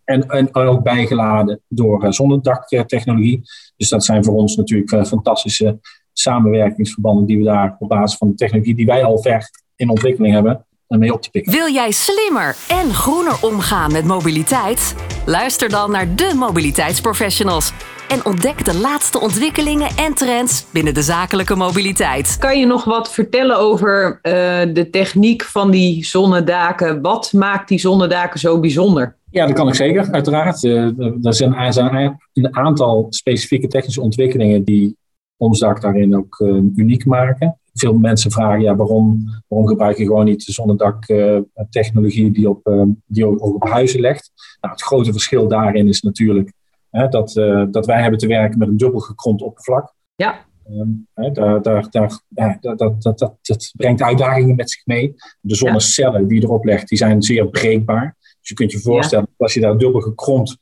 En, 0.03 0.27
en 0.27 0.55
ook 0.55 0.83
bijgeladen 0.83 1.61
door 1.67 2.03
uh, 2.03 2.11
zonnedaktechnologie. 2.11 3.41
Dus 3.77 3.89
dat 3.89 4.05
zijn 4.05 4.23
voor 4.23 4.33
ons 4.33 4.55
natuurlijk 4.55 4.91
uh, 4.91 5.03
fantastische 5.03 5.79
samenwerkingsverbanden 6.13 7.25
die 7.25 7.37
we 7.37 7.43
daar 7.43 7.75
op 7.79 7.89
basis 7.89 8.17
van 8.17 8.29
de 8.29 8.35
technologie 8.35 8.75
die 8.75 8.85
wij 8.85 9.03
al 9.03 9.17
ver 9.21 9.49
in 9.75 9.89
ontwikkeling 9.89 10.33
hebben, 10.33 10.65
mee 10.99 11.13
op 11.13 11.21
te 11.21 11.29
pikken. 11.29 11.51
Wil 11.53 11.73
jij 11.73 11.91
slimmer 11.91 12.55
en 12.67 12.93
groener 12.93 13.37
omgaan 13.41 13.91
met 13.91 14.05
mobiliteit? 14.05 14.95
Luister 15.25 15.69
dan 15.69 15.91
naar 15.91 16.15
de 16.15 16.33
mobiliteitsprofessionals 16.35 17.71
en 18.07 18.25
ontdek 18.25 18.65
de 18.65 18.77
laatste 18.77 19.19
ontwikkelingen 19.19 19.89
en 19.97 20.13
trends 20.13 20.65
binnen 20.71 20.93
de 20.93 21.01
zakelijke 21.01 21.55
mobiliteit. 21.55 22.37
Kan 22.39 22.59
je 22.59 22.65
nog 22.65 22.83
wat 22.83 23.13
vertellen 23.13 23.57
over 23.57 24.19
uh, 24.23 24.31
de 24.73 24.87
techniek 24.91 25.43
van 25.43 25.71
die 25.71 26.05
zonnedaken? 26.05 27.01
Wat 27.01 27.33
maakt 27.33 27.67
die 27.67 27.79
zonnedaken 27.79 28.39
zo 28.39 28.59
bijzonder? 28.59 29.15
Ja, 29.29 29.45
dat 29.45 29.55
kan 29.55 29.67
ik 29.67 29.75
zeker, 29.75 30.11
uiteraard. 30.11 30.63
Uh, 30.63 30.99
er 31.25 31.33
zijn, 31.33 31.53
er 31.53 31.73
zijn 31.73 32.19
een 32.33 32.55
aantal 32.55 33.07
specifieke 33.09 33.67
technische 33.67 34.01
ontwikkelingen 34.01 34.63
die 34.63 34.97
ons 35.37 35.59
dak 35.59 35.81
daarin 35.81 36.17
ook 36.17 36.39
uh, 36.39 36.61
uniek 36.75 37.05
maken. 37.05 37.57
Veel 37.73 37.93
mensen 37.93 38.31
vragen, 38.31 38.61
ja, 38.61 38.75
waarom, 38.75 39.23
waarom 39.47 39.67
gebruik 39.67 39.97
je 39.97 40.05
gewoon 40.05 40.25
niet 40.25 40.45
de 40.45 40.51
zonnedaktechnologie 40.51 42.31
die, 42.31 42.49
op, 42.49 42.91
die 43.05 43.25
ook 43.25 43.41
op 43.41 43.69
huizen 43.69 43.99
legt? 43.99 44.31
Nou, 44.61 44.73
het 44.73 44.83
grote 44.83 45.11
verschil 45.11 45.47
daarin 45.47 45.87
is 45.87 46.01
natuurlijk 46.01 46.53
dat, 47.09 47.35
uh, 47.35 47.65
dat 47.71 47.85
wij 47.85 48.01
hebben 48.01 48.19
te 48.19 48.27
werken 48.27 48.59
met 48.59 48.67
een 48.67 48.77
dubbel 48.77 48.99
gekromd 48.99 49.41
oppervlak. 49.41 49.93
Ja. 50.15 50.45
Um, 50.69 51.07
daar, 51.33 51.61
daar, 51.61 51.87
daar, 51.89 52.21
ja, 52.27 52.57
dat, 52.61 52.77
dat, 52.77 53.01
dat, 53.01 53.19
dat, 53.19 53.37
dat 53.41 53.71
brengt 53.75 54.01
uitdagingen 54.01 54.55
met 54.55 54.71
zich 54.71 54.85
mee. 54.85 55.13
De 55.41 55.55
zonnecellen 55.55 56.27
die 56.27 56.39
je 56.39 56.43
erop 56.43 56.65
legt, 56.65 56.87
die 56.87 56.97
zijn 56.97 57.21
zeer 57.21 57.49
breekbaar. 57.49 58.15
Dus 58.39 58.49
je 58.49 58.55
kunt 58.55 58.71
je 58.71 58.79
voorstellen, 58.79 59.27
ja. 59.29 59.33
als 59.37 59.53
je 59.53 59.59
daar 59.59 59.77
dubbel 59.77 60.01
gekromd 60.01 60.57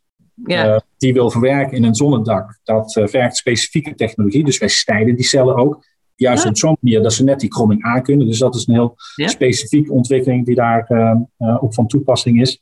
ja. 0.46 0.74
uh, 0.74 0.80
die 0.98 1.14
wil 1.14 1.32
verwerken 1.32 1.78
in 1.78 1.84
een 1.84 1.96
zonnedak, 1.96 2.60
dat 2.64 2.96
uh, 2.96 3.08
vergt 3.08 3.36
specifieke 3.36 3.96
technologie. 3.96 4.44
Dus 4.44 4.58
wij 4.58 4.68
snijden 4.68 5.16
die 5.16 5.26
cellen 5.26 5.56
ook. 5.56 5.86
Juist 6.22 6.46
op 6.46 6.58
zo'n 6.58 6.78
manier 6.80 7.02
dat 7.02 7.14
ze 7.14 7.24
net 7.24 7.40
die 7.40 7.50
kromming 7.50 7.84
aankunnen. 7.84 8.28
Dus 8.28 8.40
dat 8.40 8.56
is 8.56 8.68
een 8.68 8.74
heel 8.74 8.94
specifieke 9.16 9.92
ontwikkeling 9.92 10.46
die 10.46 10.56
daar 10.56 10.88
ook 11.38 11.74
van 11.74 11.88
toepassing 11.88 12.42
is. 12.42 12.62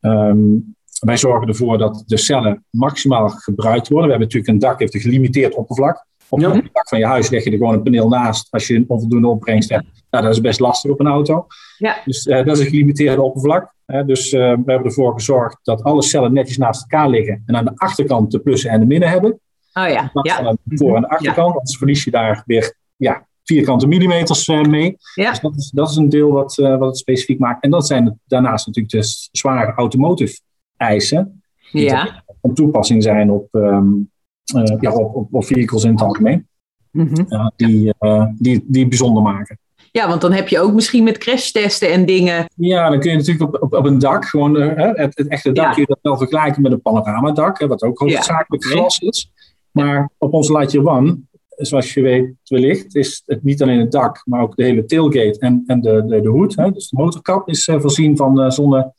Um, 0.00 0.76
wij 1.00 1.16
zorgen 1.16 1.48
ervoor 1.48 1.78
dat 1.78 2.02
de 2.06 2.16
cellen 2.16 2.64
maximaal 2.70 3.28
gebruikt 3.28 3.88
worden. 3.88 4.04
We 4.04 4.16
hebben 4.16 4.28
natuurlijk 4.28 4.52
een 4.52 4.58
dak, 4.58 4.78
heeft 4.78 4.94
een 4.94 5.00
gelimiteerd 5.00 5.54
oppervlak. 5.54 6.06
Op 6.28 6.40
het 6.40 6.52
dak 6.72 6.88
van 6.88 6.98
je 6.98 7.06
huis 7.06 7.30
leg 7.30 7.44
je 7.44 7.50
er 7.50 7.56
gewoon 7.56 7.74
een 7.74 7.82
paneel 7.82 8.08
naast 8.08 8.46
als 8.50 8.66
je 8.66 8.74
een 8.74 8.84
onvoldoende 8.88 9.28
opbrengst 9.28 9.70
hebt. 9.70 9.84
Nou, 10.10 10.24
dat 10.24 10.34
is 10.34 10.40
best 10.40 10.60
lastig 10.60 10.90
op 10.90 11.00
een 11.00 11.06
auto. 11.06 11.46
Ja. 11.78 11.96
Dus 12.04 12.26
uh, 12.26 12.36
dat 12.44 12.56
is 12.56 12.64
een 12.64 12.70
gelimiteerde 12.70 13.22
oppervlak. 13.22 13.74
Uh, 13.86 14.04
dus 14.06 14.32
uh, 14.32 14.40
we 14.40 14.46
hebben 14.72 14.84
ervoor 14.84 15.12
gezorgd 15.12 15.58
dat 15.62 15.82
alle 15.82 16.02
cellen 16.02 16.32
netjes 16.32 16.56
naast 16.56 16.80
elkaar 16.80 17.08
liggen. 17.08 17.42
En 17.46 17.56
aan 17.56 17.64
de 17.64 17.72
achterkant 17.74 18.30
de 18.30 18.38
plussen 18.38 18.70
en 18.70 18.80
de 18.80 18.86
minnen 18.86 19.08
hebben. 19.08 19.30
Oh 19.72 19.88
ja. 19.88 20.10
ja. 20.22 20.56
Voor- 20.64 20.96
en 20.96 21.00
de 21.00 21.08
achterkant. 21.08 21.48
Ja. 21.48 21.58
Anders 21.58 21.76
verlies 21.76 22.04
je 22.04 22.10
daar 22.10 22.42
weer 22.46 22.74
ja, 23.04 23.26
vierkante 23.44 23.86
millimeters 23.86 24.48
mee. 24.48 24.96
Ja. 25.14 25.30
Dus 25.30 25.40
dat 25.40 25.56
is, 25.56 25.70
dat 25.70 25.90
is 25.90 25.96
een 25.96 26.08
deel 26.08 26.30
wat, 26.30 26.54
wat 26.54 26.80
het 26.80 26.98
specifiek 26.98 27.38
maakt. 27.38 27.62
En 27.62 27.70
dat 27.70 27.86
zijn 27.86 28.20
daarnaast 28.26 28.66
natuurlijk 28.66 28.94
de 28.94 29.28
zware 29.32 29.72
automotive 29.72 30.40
eisen. 30.76 31.42
Die 31.72 31.82
ja. 31.82 32.24
van 32.40 32.54
toepassing 32.54 33.02
zijn 33.02 33.30
op, 33.30 33.54
um, 33.54 34.10
uh, 34.54 34.76
ja, 34.80 34.92
op, 34.92 35.14
op, 35.14 35.34
op, 35.34 35.44
vehicles 35.44 35.84
in 35.84 35.90
het 35.90 36.02
algemeen. 36.02 36.48
Mm 36.90 37.08
-hmm. 37.12 37.26
uh, 37.28 37.48
die, 37.56 37.94
uh, 38.00 38.26
die, 38.38 38.64
die 38.66 38.88
bijzonder 38.88 39.22
maken. 39.22 39.58
Ja, 39.90 40.08
want 40.08 40.20
dan 40.20 40.32
heb 40.32 40.48
je 40.48 40.60
ook 40.60 40.72
misschien 40.72 41.04
met 41.04 41.18
crashtesten 41.18 41.92
en 41.92 42.06
dingen. 42.06 42.44
Ja, 42.56 42.90
dan 42.90 43.00
kun 43.00 43.10
je 43.10 43.16
natuurlijk 43.16 43.54
op, 43.54 43.62
op, 43.62 43.74
op 43.74 43.84
een 43.84 43.98
dak, 43.98 44.24
gewoon 44.24 44.54
het, 44.54 45.18
het, 45.18 45.28
echte 45.28 45.52
dak, 45.52 45.64
ja. 45.64 45.72
kun 45.72 45.80
je 45.80 45.88
dat 45.88 45.98
wel 46.02 46.16
vergelijken 46.16 46.62
met 46.62 46.72
een 46.72 46.82
panoramadak, 46.82 47.58
hè, 47.58 47.66
wat 47.66 47.82
ook 47.82 47.98
hoofdzakelijk 47.98 48.64
ja. 48.64 48.70
glas 48.70 48.98
is. 48.98 49.30
Maar 49.70 50.10
op 50.18 50.32
onze 50.32 50.52
Lightyear 50.52 50.86
One, 50.86 51.18
zoals 51.56 51.94
je 51.94 52.00
weet 52.00 52.34
wellicht, 52.44 52.96
is 52.96 53.22
het 53.26 53.42
niet 53.42 53.62
alleen 53.62 53.78
het 53.78 53.92
dak, 53.92 54.22
maar 54.24 54.40
ook 54.42 54.56
de 54.56 54.64
hele 54.64 54.84
tailgate 54.84 55.38
en, 55.38 55.62
en 55.66 55.80
de, 55.80 56.04
de, 56.06 56.20
de 56.20 56.28
hoed. 56.28 56.56
Hè, 56.56 56.70
dus 56.70 56.88
de 56.88 56.96
motorkap 56.96 57.48
is 57.48 57.64
voorzien 57.72 58.16
van 58.16 58.52
zonne 58.52 58.92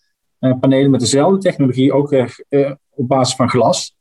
panelen 0.60 0.91
met 0.91 1.00
dezelfde 1.00 1.38
technologie, 1.38 1.94
ook 1.94 2.12
uh, 2.12 2.72
op 2.89 3.08
basis 3.08 3.36
van 3.36 3.50
glas. 3.50 3.96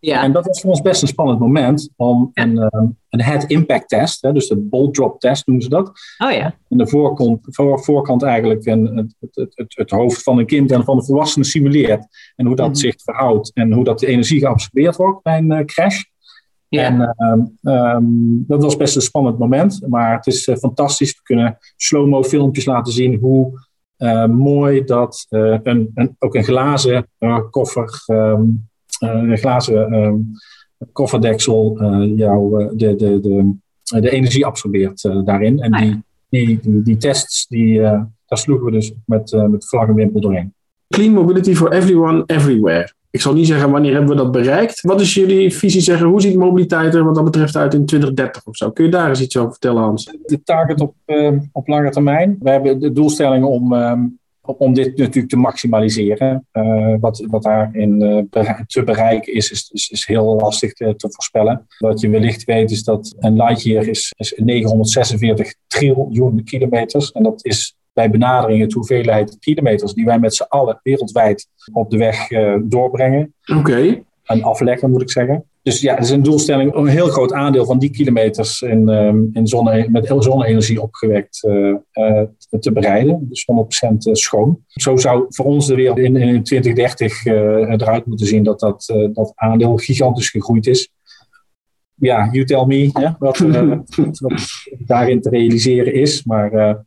Ja. 0.00 0.22
En 0.22 0.32
dat 0.32 0.46
was 0.46 0.60
voor 0.60 0.70
ons 0.70 0.80
best 0.80 1.02
een 1.02 1.08
spannend 1.08 1.38
moment 1.38 1.90
om 1.96 2.30
een, 2.34 2.58
ehm, 2.58 2.86
een 3.08 3.22
head 3.22 3.44
impact 3.44 3.88
test, 3.88 4.22
hè, 4.22 4.32
dus 4.32 4.48
de 4.48 4.56
ball 4.56 4.90
drop 4.90 5.20
test 5.20 5.46
noemen 5.46 5.64
ze 5.64 5.70
dat. 5.70 5.88
Oh 6.18 6.30
ja. 6.32 6.44
Aan 6.44 6.78
de 6.78 6.86
voorkant, 6.86 7.38
voor, 7.42 7.84
voorkant 7.84 8.22
eigenlijk 8.22 8.66
een, 8.66 8.96
het, 8.96 9.14
het, 9.20 9.52
het, 9.54 9.76
het 9.76 9.90
hoofd 9.90 10.22
van 10.22 10.38
een 10.38 10.46
kind 10.46 10.70
en 10.70 10.84
van 10.84 10.96
een 10.96 11.04
volwassene 11.04 11.44
simuleert. 11.44 12.06
En 12.36 12.46
hoe 12.46 12.56
dat 12.56 12.66
Mhm. 12.68 12.76
zich 12.76 12.94
verhoudt 13.02 13.50
en 13.54 13.72
hoe 13.72 13.84
dat 13.84 13.98
de 13.98 14.06
energie 14.06 14.38
geabsorbeerd 14.38 14.96
wordt 14.96 15.22
bij 15.22 15.38
een 15.38 15.52
eh, 15.52 15.64
crash. 15.64 16.02
Ja. 16.70 16.84
En 16.84 17.14
ehm, 17.16 17.40
ehm, 17.62 18.04
dat 18.46 18.62
was 18.62 18.76
best 18.76 18.96
een 18.96 19.02
spannend 19.02 19.38
moment, 19.38 19.80
maar 19.88 20.16
het 20.16 20.26
is 20.26 20.48
eh, 20.48 20.56
fantastisch. 20.56 21.12
We 21.12 21.20
kunnen 21.22 21.58
slow-mo 21.76 22.22
filmpjes 22.22 22.64
laten 22.64 22.92
zien 22.92 23.18
hoe 23.18 23.60
eh, 23.96 24.26
mooi 24.26 24.84
dat 24.84 25.26
eh, 25.28 25.58
een, 25.62 25.90
een, 25.94 26.16
ook 26.18 26.34
een 26.34 26.44
glazen 26.44 27.06
eh, 27.18 27.38
koffer, 27.50 28.02
ehm, 28.06 28.42
eh, 28.98 29.08
een 29.10 29.38
glazen 29.38 29.92
ehm, 29.92 30.16
kofferdeksel 30.92 31.76
eh, 31.80 32.16
jou, 32.16 32.68
de, 32.76 32.96
de, 32.96 33.20
de, 33.20 33.54
de 34.00 34.10
energie 34.10 34.46
absorbeert 34.46 35.02
daarin. 35.24 35.60
En 35.60 35.72
Ah, 35.72 35.84
ja. 35.84 36.00
die, 36.28 36.46
die, 36.46 36.58
die, 36.62 36.82
die 36.82 36.96
tests, 36.96 37.46
die, 37.46 37.82
eh, 37.82 38.02
daar 38.26 38.38
sloegen 38.38 38.64
we 38.66 38.72
dus 38.72 38.92
met, 39.06 39.32
met 39.50 39.68
vlag 39.68 39.88
en 39.88 39.94
wimpel 39.94 40.20
doorheen. 40.20 40.54
Clean 40.88 41.12
mobility 41.12 41.54
for 41.54 41.72
everyone, 41.72 42.22
everywhere. 42.26 42.92
Ik 43.10 43.20
zal 43.20 43.34
niet 43.34 43.46
zeggen 43.46 43.70
wanneer 43.70 43.92
hebben 43.92 44.10
we 44.10 44.22
dat 44.22 44.32
bereikt. 44.32 44.80
Wat 44.80 45.00
is 45.00 45.14
jullie 45.14 45.54
visie 45.54 45.80
zeggen? 45.80 46.06
Hoe 46.06 46.20
ziet 46.20 46.34
mobiliteit 46.36 46.94
er 46.94 47.04
wat 47.04 47.14
dat 47.14 47.24
betreft 47.24 47.56
uit 47.56 47.74
in 47.74 47.86
2030 47.86 48.46
of 48.46 48.56
zo? 48.56 48.70
Kun 48.70 48.84
je 48.84 48.90
daar 48.90 49.08
eens 49.08 49.20
iets 49.20 49.36
over 49.36 49.50
vertellen, 49.50 49.82
Hans? 49.82 50.04
de 50.24 50.42
target 50.42 50.80
op, 50.80 50.94
eh, 51.04 51.32
op 51.52 51.68
lange 51.68 51.90
termijn. 51.90 52.36
We 52.40 52.50
hebben 52.50 52.80
de 52.80 52.92
doelstelling 52.92 53.44
om, 53.44 53.72
ehm, 53.74 54.04
om 54.40 54.74
dit 54.74 54.96
natuurlijk 54.96 55.28
te 55.28 55.36
maximaliseren. 55.36 56.46
Eh, 56.52 56.94
wat, 57.00 57.26
wat 57.30 57.42
daarin 57.42 57.98
bere- 58.30 58.64
te 58.66 58.84
bereiken 58.84 59.34
is, 59.34 59.50
is, 59.50 59.70
is, 59.72 59.90
is 59.90 60.06
heel 60.06 60.36
lastig 60.36 60.72
te, 60.72 60.94
te 60.96 61.10
voorspellen. 61.10 61.66
Wat 61.78 62.00
je 62.00 62.08
wellicht 62.08 62.44
weet 62.44 62.70
is 62.70 62.84
dat 62.84 63.14
een 63.18 63.36
Lightyear 63.36 63.86
is, 63.88 64.12
is 64.16 64.32
946 64.36 65.54
triljoen 65.66 66.44
kilometers. 66.44 67.12
En 67.12 67.22
dat 67.22 67.44
is 67.44 67.74
bij 67.92 68.10
benadering 68.10 68.60
het 68.60 68.72
hoeveelheid 68.72 69.38
kilometers 69.38 69.94
die 69.94 70.04
wij 70.04 70.18
met 70.18 70.34
z'n 70.34 70.46
allen 70.48 70.80
wereldwijd 70.82 71.46
op 71.72 71.90
de 71.90 71.96
weg 71.96 72.30
eh, 72.30 72.54
doorbrengen 72.62 73.34
Oké. 73.56 74.02
en 74.24 74.42
afleggen, 74.42 74.90
moet 74.90 75.02
ik 75.02 75.10
zeggen. 75.10 75.44
Dus 75.62 75.80
ja, 75.80 75.94
het 75.94 76.04
is 76.04 76.10
een 76.10 76.22
doelstelling 76.22 76.74
om 76.74 76.86
een 76.86 76.92
heel 76.92 77.08
groot 77.08 77.32
aandeel 77.32 77.64
van 77.64 77.78
die 77.78 77.90
kilometers 77.90 78.62
in, 78.62 78.88
ehm, 78.88 79.18
in 79.32 79.46
zonne, 79.46 79.86
met 79.90 80.14
zonne-energie 80.18 80.82
opgewekt 80.82 81.44
eh, 81.44 81.74
eh, 81.90 82.26
te 82.60 82.72
bereiden. 82.72 83.26
Dus 83.28 83.44
100% 83.44 84.16
schoon. 84.16 84.64
Zo 84.66 84.96
zou 84.96 85.24
voor 85.28 85.44
ons 85.44 85.66
de 85.66 85.74
wereld 85.74 85.98
in, 85.98 86.16
in 86.16 86.42
2030 86.42 87.24
eh, 87.24 87.34
eruit 87.34 88.06
moeten 88.06 88.26
zien 88.26 88.42
dat 88.42 88.60
dat, 88.60 88.94
dat 89.12 89.32
aandeel 89.34 89.76
gigantisch 89.76 90.30
gegroeid 90.30 90.66
is. 90.66 90.92
Ja, 91.94 92.28
you 92.32 92.44
tell 92.44 92.64
me 92.66 92.90
hè, 92.92 93.08
wat, 93.18 93.38
wat, 93.96 94.18
wat 94.18 94.42
daarin 94.78 95.20
te 95.20 95.28
realiseren 95.28 95.94
is. 95.94 96.24
Maar 96.24 96.84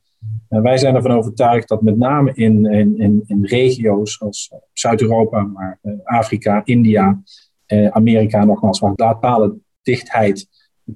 wij 0.47 0.77
zijn 0.77 0.95
ervan 0.95 1.11
overtuigd 1.11 1.67
dat 1.67 1.81
met 1.81 1.97
name 1.97 2.31
in, 2.33 2.65
in, 2.65 2.99
in, 2.99 3.23
in 3.27 3.45
regio's 3.45 4.21
als 4.21 4.51
Zuid-Europa, 4.73 5.41
maar 5.41 5.79
eh, 5.81 5.93
Afrika, 6.03 6.61
India, 6.65 7.21
eh, 7.65 7.87
Amerika 7.87 8.43
nogmaals, 8.45 8.79
waar 8.79 8.93
laadpalendichtheid 8.95 10.47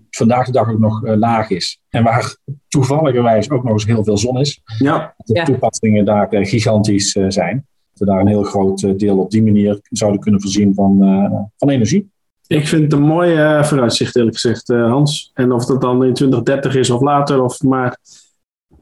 vandaag 0.09 0.45
de 0.45 0.51
dag 0.51 0.69
ook 0.69 0.79
nog 0.79 1.05
eh, 1.05 1.15
laag 1.17 1.49
is. 1.49 1.81
En 1.89 2.03
waar 2.03 2.37
toevalligerwijs 2.67 3.49
ook 3.49 3.63
nog 3.63 3.73
eens 3.73 3.85
heel 3.85 4.03
veel 4.03 4.17
zon 4.17 4.39
is. 4.39 4.61
Ja, 4.77 5.13
De 5.17 5.33
Ja. 5.33 5.43
toepassingen 5.43 6.05
daar 6.05 6.29
eh, 6.29 6.45
gigantisch 6.45 7.15
eh, 7.15 7.25
zijn. 7.27 7.65
Dat 7.91 7.99
we 7.99 8.05
daar 8.13 8.19
een 8.21 8.27
heel 8.27 8.43
groot 8.43 8.99
deel 8.99 9.17
op 9.17 9.31
die 9.31 9.43
manier 9.43 9.79
zouden 9.89 10.21
kunnen 10.21 10.41
voorzien 10.41 10.73
van, 10.73 11.03
eh, 11.03 11.39
van 11.57 11.69
energie. 11.69 12.09
ik 12.47 12.67
vind 12.67 12.83
het 12.83 12.93
een 12.93 13.01
mooi 13.07 13.35
vooruitzicht 13.63 14.15
eerlijk 14.15 14.35
gezegd, 14.35 14.69
eh, 14.69 14.89
Hans. 14.89 15.31
En 15.33 15.51
of 15.51 15.65
dat 15.65 15.81
dan 15.81 16.03
in 16.05 16.13
2030 16.13 16.75
is 16.75 16.89
of 16.89 17.01
later, 17.01 17.43
of, 17.43 17.61
maar 17.63 17.97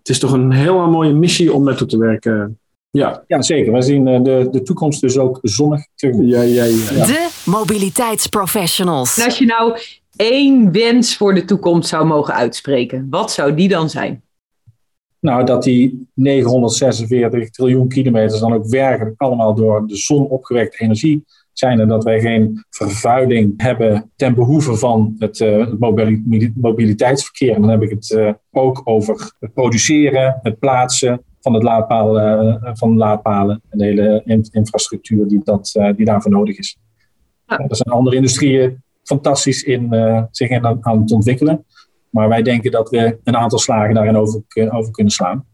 het 0.05 0.15
is 0.15 0.19
toch 0.19 0.31
een 0.31 0.51
hele 0.51 0.87
mooie 0.87 1.13
missie 1.13 1.53
om 1.53 1.63
naartoe 1.63 1.87
te 1.87 1.97
werken. 1.97 2.59
Ja, 2.91 3.23
Ja, 3.27 3.41
zeker. 3.41 3.73
We 3.73 3.81
zien 3.81 4.07
eh, 4.07 4.23
de, 4.23 4.47
de 4.51 4.61
toekomst 4.61 5.01
dus 5.01 5.17
ook 5.17 5.39
zonnig 5.41 5.87
tegemoet. 5.95 6.29
ja, 6.29 6.41
ja, 6.41 6.63
ja. 6.63 7.05
De 7.05 7.29
mobiliteitsprofessionals. 7.45 9.17
En 9.17 9.25
als 9.25 9.37
je 9.37 9.45
nou 9.45 9.77
één 10.15 10.71
wens 10.71 11.17
voor 11.17 11.33
de 11.33 11.45
toekomst 11.45 11.89
zou 11.89 12.05
mogen 12.05 12.33
uitspreken, 12.33 13.07
wat 13.09 13.31
zou 13.31 13.53
die 13.53 13.67
dan 13.67 13.89
zijn? 13.89 14.23
Nou, 15.19 15.45
dat 15.45 15.63
die 15.63 16.07
946 16.13 17.49
triljoen 17.49 17.87
kilometers 17.87 18.39
dan 18.39 18.53
ook 18.53 18.67
werkelijk 18.67 19.21
allemaal 19.21 19.55
door 19.55 19.87
de 19.87 19.95
zon 19.95 20.27
opgewekte 20.27 20.77
energie 20.77 21.25
zijn. 21.57 21.79
En 21.79 21.87
dat 21.87 22.03
wij 22.03 22.19
geen 22.19 22.63
vervuiling 22.69 23.53
hebben 23.57 24.11
ten 24.15 24.35
behoeve 24.35 24.75
van 24.75 25.15
het, 25.19 25.39
eh, 25.39 25.67
mobiliteitsverkeer. 26.55 27.55
En 27.55 27.61
dan 27.61 27.69
heb 27.69 27.81
ik 27.81 27.89
het 27.89 28.11
eh, 28.11 28.33
ook 28.51 28.81
over 28.83 29.33
het 29.39 29.53
produceren, 29.53 30.39
het 30.41 30.59
plaatsen 30.59 31.21
van, 31.41 31.53
het 31.53 31.63
laadpaal, 31.63 32.19
eh, 32.19 32.71
van 32.73 32.91
de 32.91 32.97
laadpalen 32.97 33.61
en 33.69 33.77
de 33.77 33.85
hele 33.85 34.21
in- 34.25 34.47
infrastructuur 34.51 35.27
die, 35.27 35.41
dat, 35.43 35.79
die 35.95 36.05
daarvoor 36.05 36.31
nodig 36.31 36.57
is. 36.57 36.77
Ja. 37.45 37.57
Er 37.57 37.75
zijn 37.75 37.95
andere 37.95 38.15
industrieën 38.15 38.83
fantastisch 39.03 39.63
in, 39.63 39.89
zich 40.31 40.49
in 40.49 40.65
aan, 40.65 40.77
aan 40.81 41.01
het 41.01 41.11
ontwikkelen. 41.11 41.65
Maar 42.09 42.29
wij 42.29 42.41
denken 42.41 42.71
dat 42.71 42.89
we 42.89 43.17
een 43.23 43.35
aantal 43.35 43.59
slagen 43.59 43.93
daarin 43.93 44.15
over, 44.17 44.43
over 44.69 44.91
kunnen 44.91 45.13
slaan. 45.13 45.45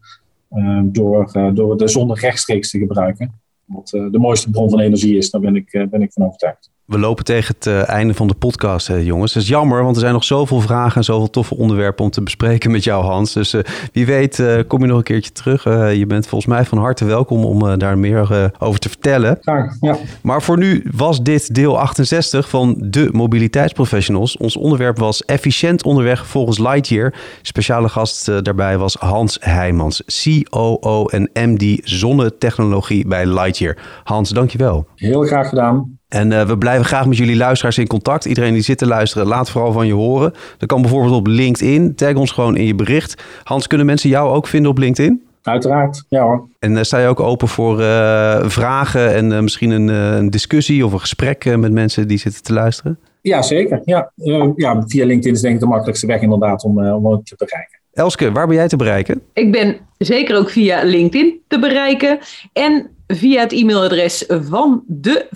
door, 0.82 1.32
door 1.54 1.76
de 1.76 1.88
zon 1.88 2.14
rechtstreeks 2.14 2.70
te 2.70 2.78
gebruiken. 2.78 3.41
Wat 3.72 3.92
eh, 3.92 4.10
de 4.10 4.18
mooiste 4.18 4.50
bron 4.50 4.70
van 4.70 4.80
energie 4.80 5.16
is, 5.16 5.30
daar 5.30 5.40
ben 5.40 5.56
ik, 5.56 5.72
eh, 5.72 5.86
ben 5.86 6.02
ik 6.02 6.12
van 6.12 6.26
overtuigd. 6.26 6.71
We 6.86 6.98
lopen 6.98 7.24
tegen 7.24 7.54
het 7.54 7.66
eh, 7.66 7.88
einde 7.88 8.14
van 8.14 8.26
de 8.26 8.34
podcast, 8.34 8.88
jongens. 8.88 9.32
Dat 9.32 9.42
is 9.42 9.48
jammer, 9.48 9.82
want 9.82 9.94
er 9.94 10.00
zijn 10.00 10.12
nog 10.12 10.24
zoveel 10.24 10.60
vragen 10.60 10.96
en 10.96 11.04
zoveel 11.04 11.30
toffe 11.30 11.56
onderwerpen 11.56 12.04
om 12.04 12.10
te 12.10 12.22
bespreken 12.22 12.70
met 12.70 12.84
jou, 12.84 13.04
Hans. 13.04 13.32
Dus 13.32 13.52
eh, 13.52 13.60
wie 13.92 14.06
weet 14.06 14.38
eh, 14.38 14.58
kom 14.66 14.80
je 14.80 14.86
nog 14.86 14.96
een 14.96 15.02
keertje 15.02 15.32
terug. 15.32 15.64
Je 15.94 16.04
bent 16.06 16.26
volgens 16.26 16.50
mij 16.54 16.64
van 16.64 16.78
harte 16.78 17.04
welkom 17.04 17.44
om 17.44 17.78
daar 17.78 17.98
meer 17.98 18.52
over 18.58 18.80
te 18.80 18.88
vertellen. 18.88 19.38
Graag, 19.40 19.76
ja. 19.80 19.96
Maar 20.22 20.42
voor 20.42 20.58
nu 20.58 20.86
was 20.94 21.22
dit 21.22 21.54
deel 21.54 21.78
68 21.78 22.48
van 22.48 22.76
de 22.78 23.08
mobiliteitsprofessionals. 23.12 24.36
Ons 24.36 24.56
onderwerp 24.56 24.98
was 24.98 25.24
efficiënt 25.24 25.84
onderweg 25.84 26.26
volgens 26.26 26.58
Lightyear. 26.58 27.14
Speciale 27.42 27.88
gast 27.88 28.44
daarbij 28.44 28.78
was 28.78 28.94
Hans 28.94 29.36
Heijmans, 29.40 30.02
COO 30.22 31.06
en 31.06 31.30
MD 31.34 31.80
zonnetechnologie 31.82 33.06
bij 33.06 33.26
Lightyear. 33.26 33.76
Hans, 34.04 34.30
dankjewel. 34.30 34.86
Heel 34.94 35.22
graag 35.22 35.48
gedaan. 35.48 36.00
En 36.12 36.32
eh, 36.32 36.46
we 36.46 36.58
blijven 36.58 36.84
graag 36.84 37.06
met 37.06 37.16
jullie 37.16 37.36
luisteraars 37.36 37.78
in 37.78 37.86
contact. 37.86 38.24
Iedereen 38.24 38.52
die 38.52 38.62
zit 38.62 38.78
te 38.78 38.86
luisteren, 38.86 39.26
laat 39.26 39.50
vooral 39.50 39.72
van 39.72 39.86
je 39.86 39.92
horen. 39.92 40.32
Dat 40.58 40.68
kan 40.68 40.80
bijvoorbeeld 40.80 41.14
op 41.14 41.26
LinkedIn. 41.26 41.94
Tag 41.94 42.14
ons 42.14 42.30
gewoon 42.30 42.56
in 42.56 42.66
je 42.66 42.74
bericht. 42.74 43.22
Hans, 43.42 43.66
kunnen 43.66 43.86
mensen 43.86 44.10
jou 44.10 44.30
ook 44.30 44.46
vinden 44.46 44.70
op 44.70 44.78
LinkedIn? 44.78 45.22
Uiteraard, 45.42 46.04
ja 46.08 46.22
hoor. 46.22 46.48
En 46.58 46.76
eh, 46.76 46.82
sta 46.82 46.98
je 46.98 47.06
ook 47.06 47.20
open 47.20 47.48
voor 47.48 47.80
eh, 47.80 48.40
vragen 48.44 49.14
en 49.14 49.32
eh, 49.32 49.40
misschien 49.40 49.70
een, 49.70 49.90
eh, 49.90 50.16
een 50.16 50.30
discussie 50.30 50.84
of 50.86 50.92
een 50.92 51.00
gesprek 51.00 51.44
eh, 51.44 51.56
met 51.56 51.72
mensen 51.72 52.08
die 52.08 52.18
zitten 52.18 52.42
te 52.42 52.52
luisteren? 52.52 52.98
Ja, 53.20 53.42
zeker. 53.42 53.80
Ja, 53.84 54.12
Eh, 54.16 54.48
ja, 54.56 54.82
via 54.86 55.06
LinkedIn 55.06 55.32
is 55.32 55.40
denk 55.40 55.54
ik 55.54 55.60
de 55.60 55.66
makkelijkste 55.66 56.06
weg 56.06 56.20
inderdaad 56.20 56.64
om, 56.64 56.84
eh, 56.84 56.94
om 56.94 57.12
het 57.12 57.26
te 57.26 57.34
bereiken. 57.38 57.78
Elske, 57.92 58.32
waar 58.32 58.46
ben 58.46 58.56
jij 58.56 58.68
te 58.68 58.76
bereiken? 58.76 59.22
Ik 59.32 59.52
ben 59.52 59.76
zeker 59.98 60.36
ook 60.36 60.50
via 60.50 60.82
LinkedIn 60.82 61.40
te 61.48 61.58
bereiken 61.58 62.18
en 62.52 62.90
via 63.16 63.40
het 63.40 63.52
e-mailadres 63.52 64.24
van 64.28 64.82
de 64.86 65.26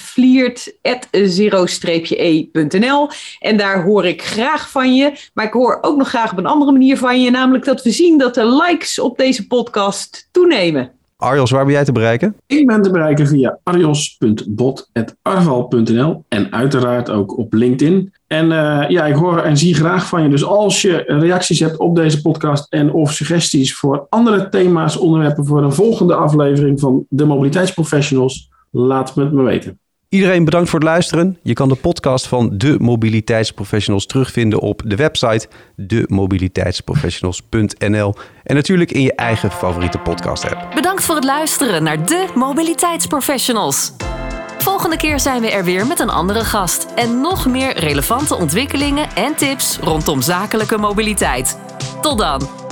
e.nl. 2.09 3.09
En 3.39 3.57
daar 3.57 3.83
hoor 3.83 4.07
ik 4.07 4.23
graag 4.23 4.71
van 4.71 4.95
je. 4.95 5.13
Maar 5.35 5.45
ik 5.45 5.53
hoor 5.53 5.79
ook 5.81 5.97
nog 5.97 6.09
graag 6.09 6.33
op 6.33 6.39
een 6.39 6.47
andere 6.47 6.73
manier 6.73 6.99
van 6.99 7.23
je. 7.23 7.31
Namelijk 7.31 7.65
dat 7.65 7.83
we 7.83 7.91
zien 7.91 8.19
dat 8.19 8.35
de 8.35 8.47
likes 8.47 8.99
op 8.99 9.19
deze 9.19 9.47
podcast 9.47 10.29
toenemen. 10.33 10.96
Arjos, 11.17 11.51
waar 11.51 11.65
ben 11.65 11.73
jij 11.73 11.85
te 11.85 11.93
bereiken? 11.93 12.37
Ik 12.47 12.67
ben 12.67 12.83
te 12.83 12.91
bereiken 12.91 13.27
via 13.27 13.59
arios.bot.arval.nl 13.63 16.25
en 16.29 16.53
uiteraard 16.53 17.11
ook 17.11 17.39
op 17.39 17.53
LinkedIn. 17.53 18.13
En 18.27 18.53
eh, 18.53 18.91
ja, 18.91 19.07
ik 19.07 19.15
hoor 19.15 19.39
en 19.39 19.57
zie 19.57 19.75
graag 19.75 20.07
van 20.07 20.23
je. 20.23 20.29
Dus 20.29 20.45
als 20.45 20.83
je 20.83 21.05
reacties 21.07 21.61
hebt 21.61 21.77
op 21.77 21.97
deze 21.97 22.21
podcast 22.21 22.73
en 22.73 22.93
of 22.93 23.13
suggesties 23.13 23.75
voor 23.75 24.07
andere 24.09 24.49
thema's, 24.49 24.97
onderwerpen 24.97 25.47
voor 25.47 25.63
een 25.63 25.73
volgende 25.73 26.15
aflevering 26.15 26.81
van 26.81 27.07
de 27.09 27.25
Mobiliteitsprofessionals, 27.25 28.51
laat 28.71 29.15
het 29.15 29.33
me 29.33 29.43
weten. 29.43 29.79
Iedereen 30.09 30.45
bedankt 30.45 30.71
voor 30.71 30.79
het 30.79 30.89
luisteren. 30.89 31.39
Je 31.43 31.53
kan 31.53 31.69
de 31.69 31.75
podcast 31.75 32.27
van 32.27 32.59
de 32.59 32.77
Mobiliteitsprofessionals 32.79 34.07
terugvinden 34.07 34.61
op 34.61 34.83
de 34.85 34.97
website 34.97 35.49
demobiliteitsprofessionals.nl 35.77 38.15
en 38.45 38.55
natuurlijk 38.55 38.93
in 38.93 39.03
je 39.03 39.15
eigen 39.15 39.51
favoriete 39.51 39.99
podcast 39.99 40.45
app. 40.45 40.75
Bedankt 40.75 41.05
voor 41.05 41.15
het 41.15 41.25
luisteren 41.25 41.83
naar 41.83 42.07
de 42.07 42.27
Mobiliteitsprofessionals. 42.35 43.93
Volgende 44.59 44.97
keer 44.97 45.21
zijn 45.21 45.41
we 45.41 45.51
er 45.51 45.65
weer 45.65 45.87
met 45.87 46.01
een 46.01 46.11
andere 46.11 46.45
gast 46.45 46.87
en 46.95 47.21
nog 47.21 47.47
meer 47.47 47.79
relevante 47.79 48.35
ontwikkelingen 48.35 49.09
en 49.15 49.37
tips 49.37 49.79
rondom 49.79 50.23
zakelijke 50.23 50.79
mobiliteit. 50.79 51.59
Tot 52.01 52.19
dan! 52.19 52.66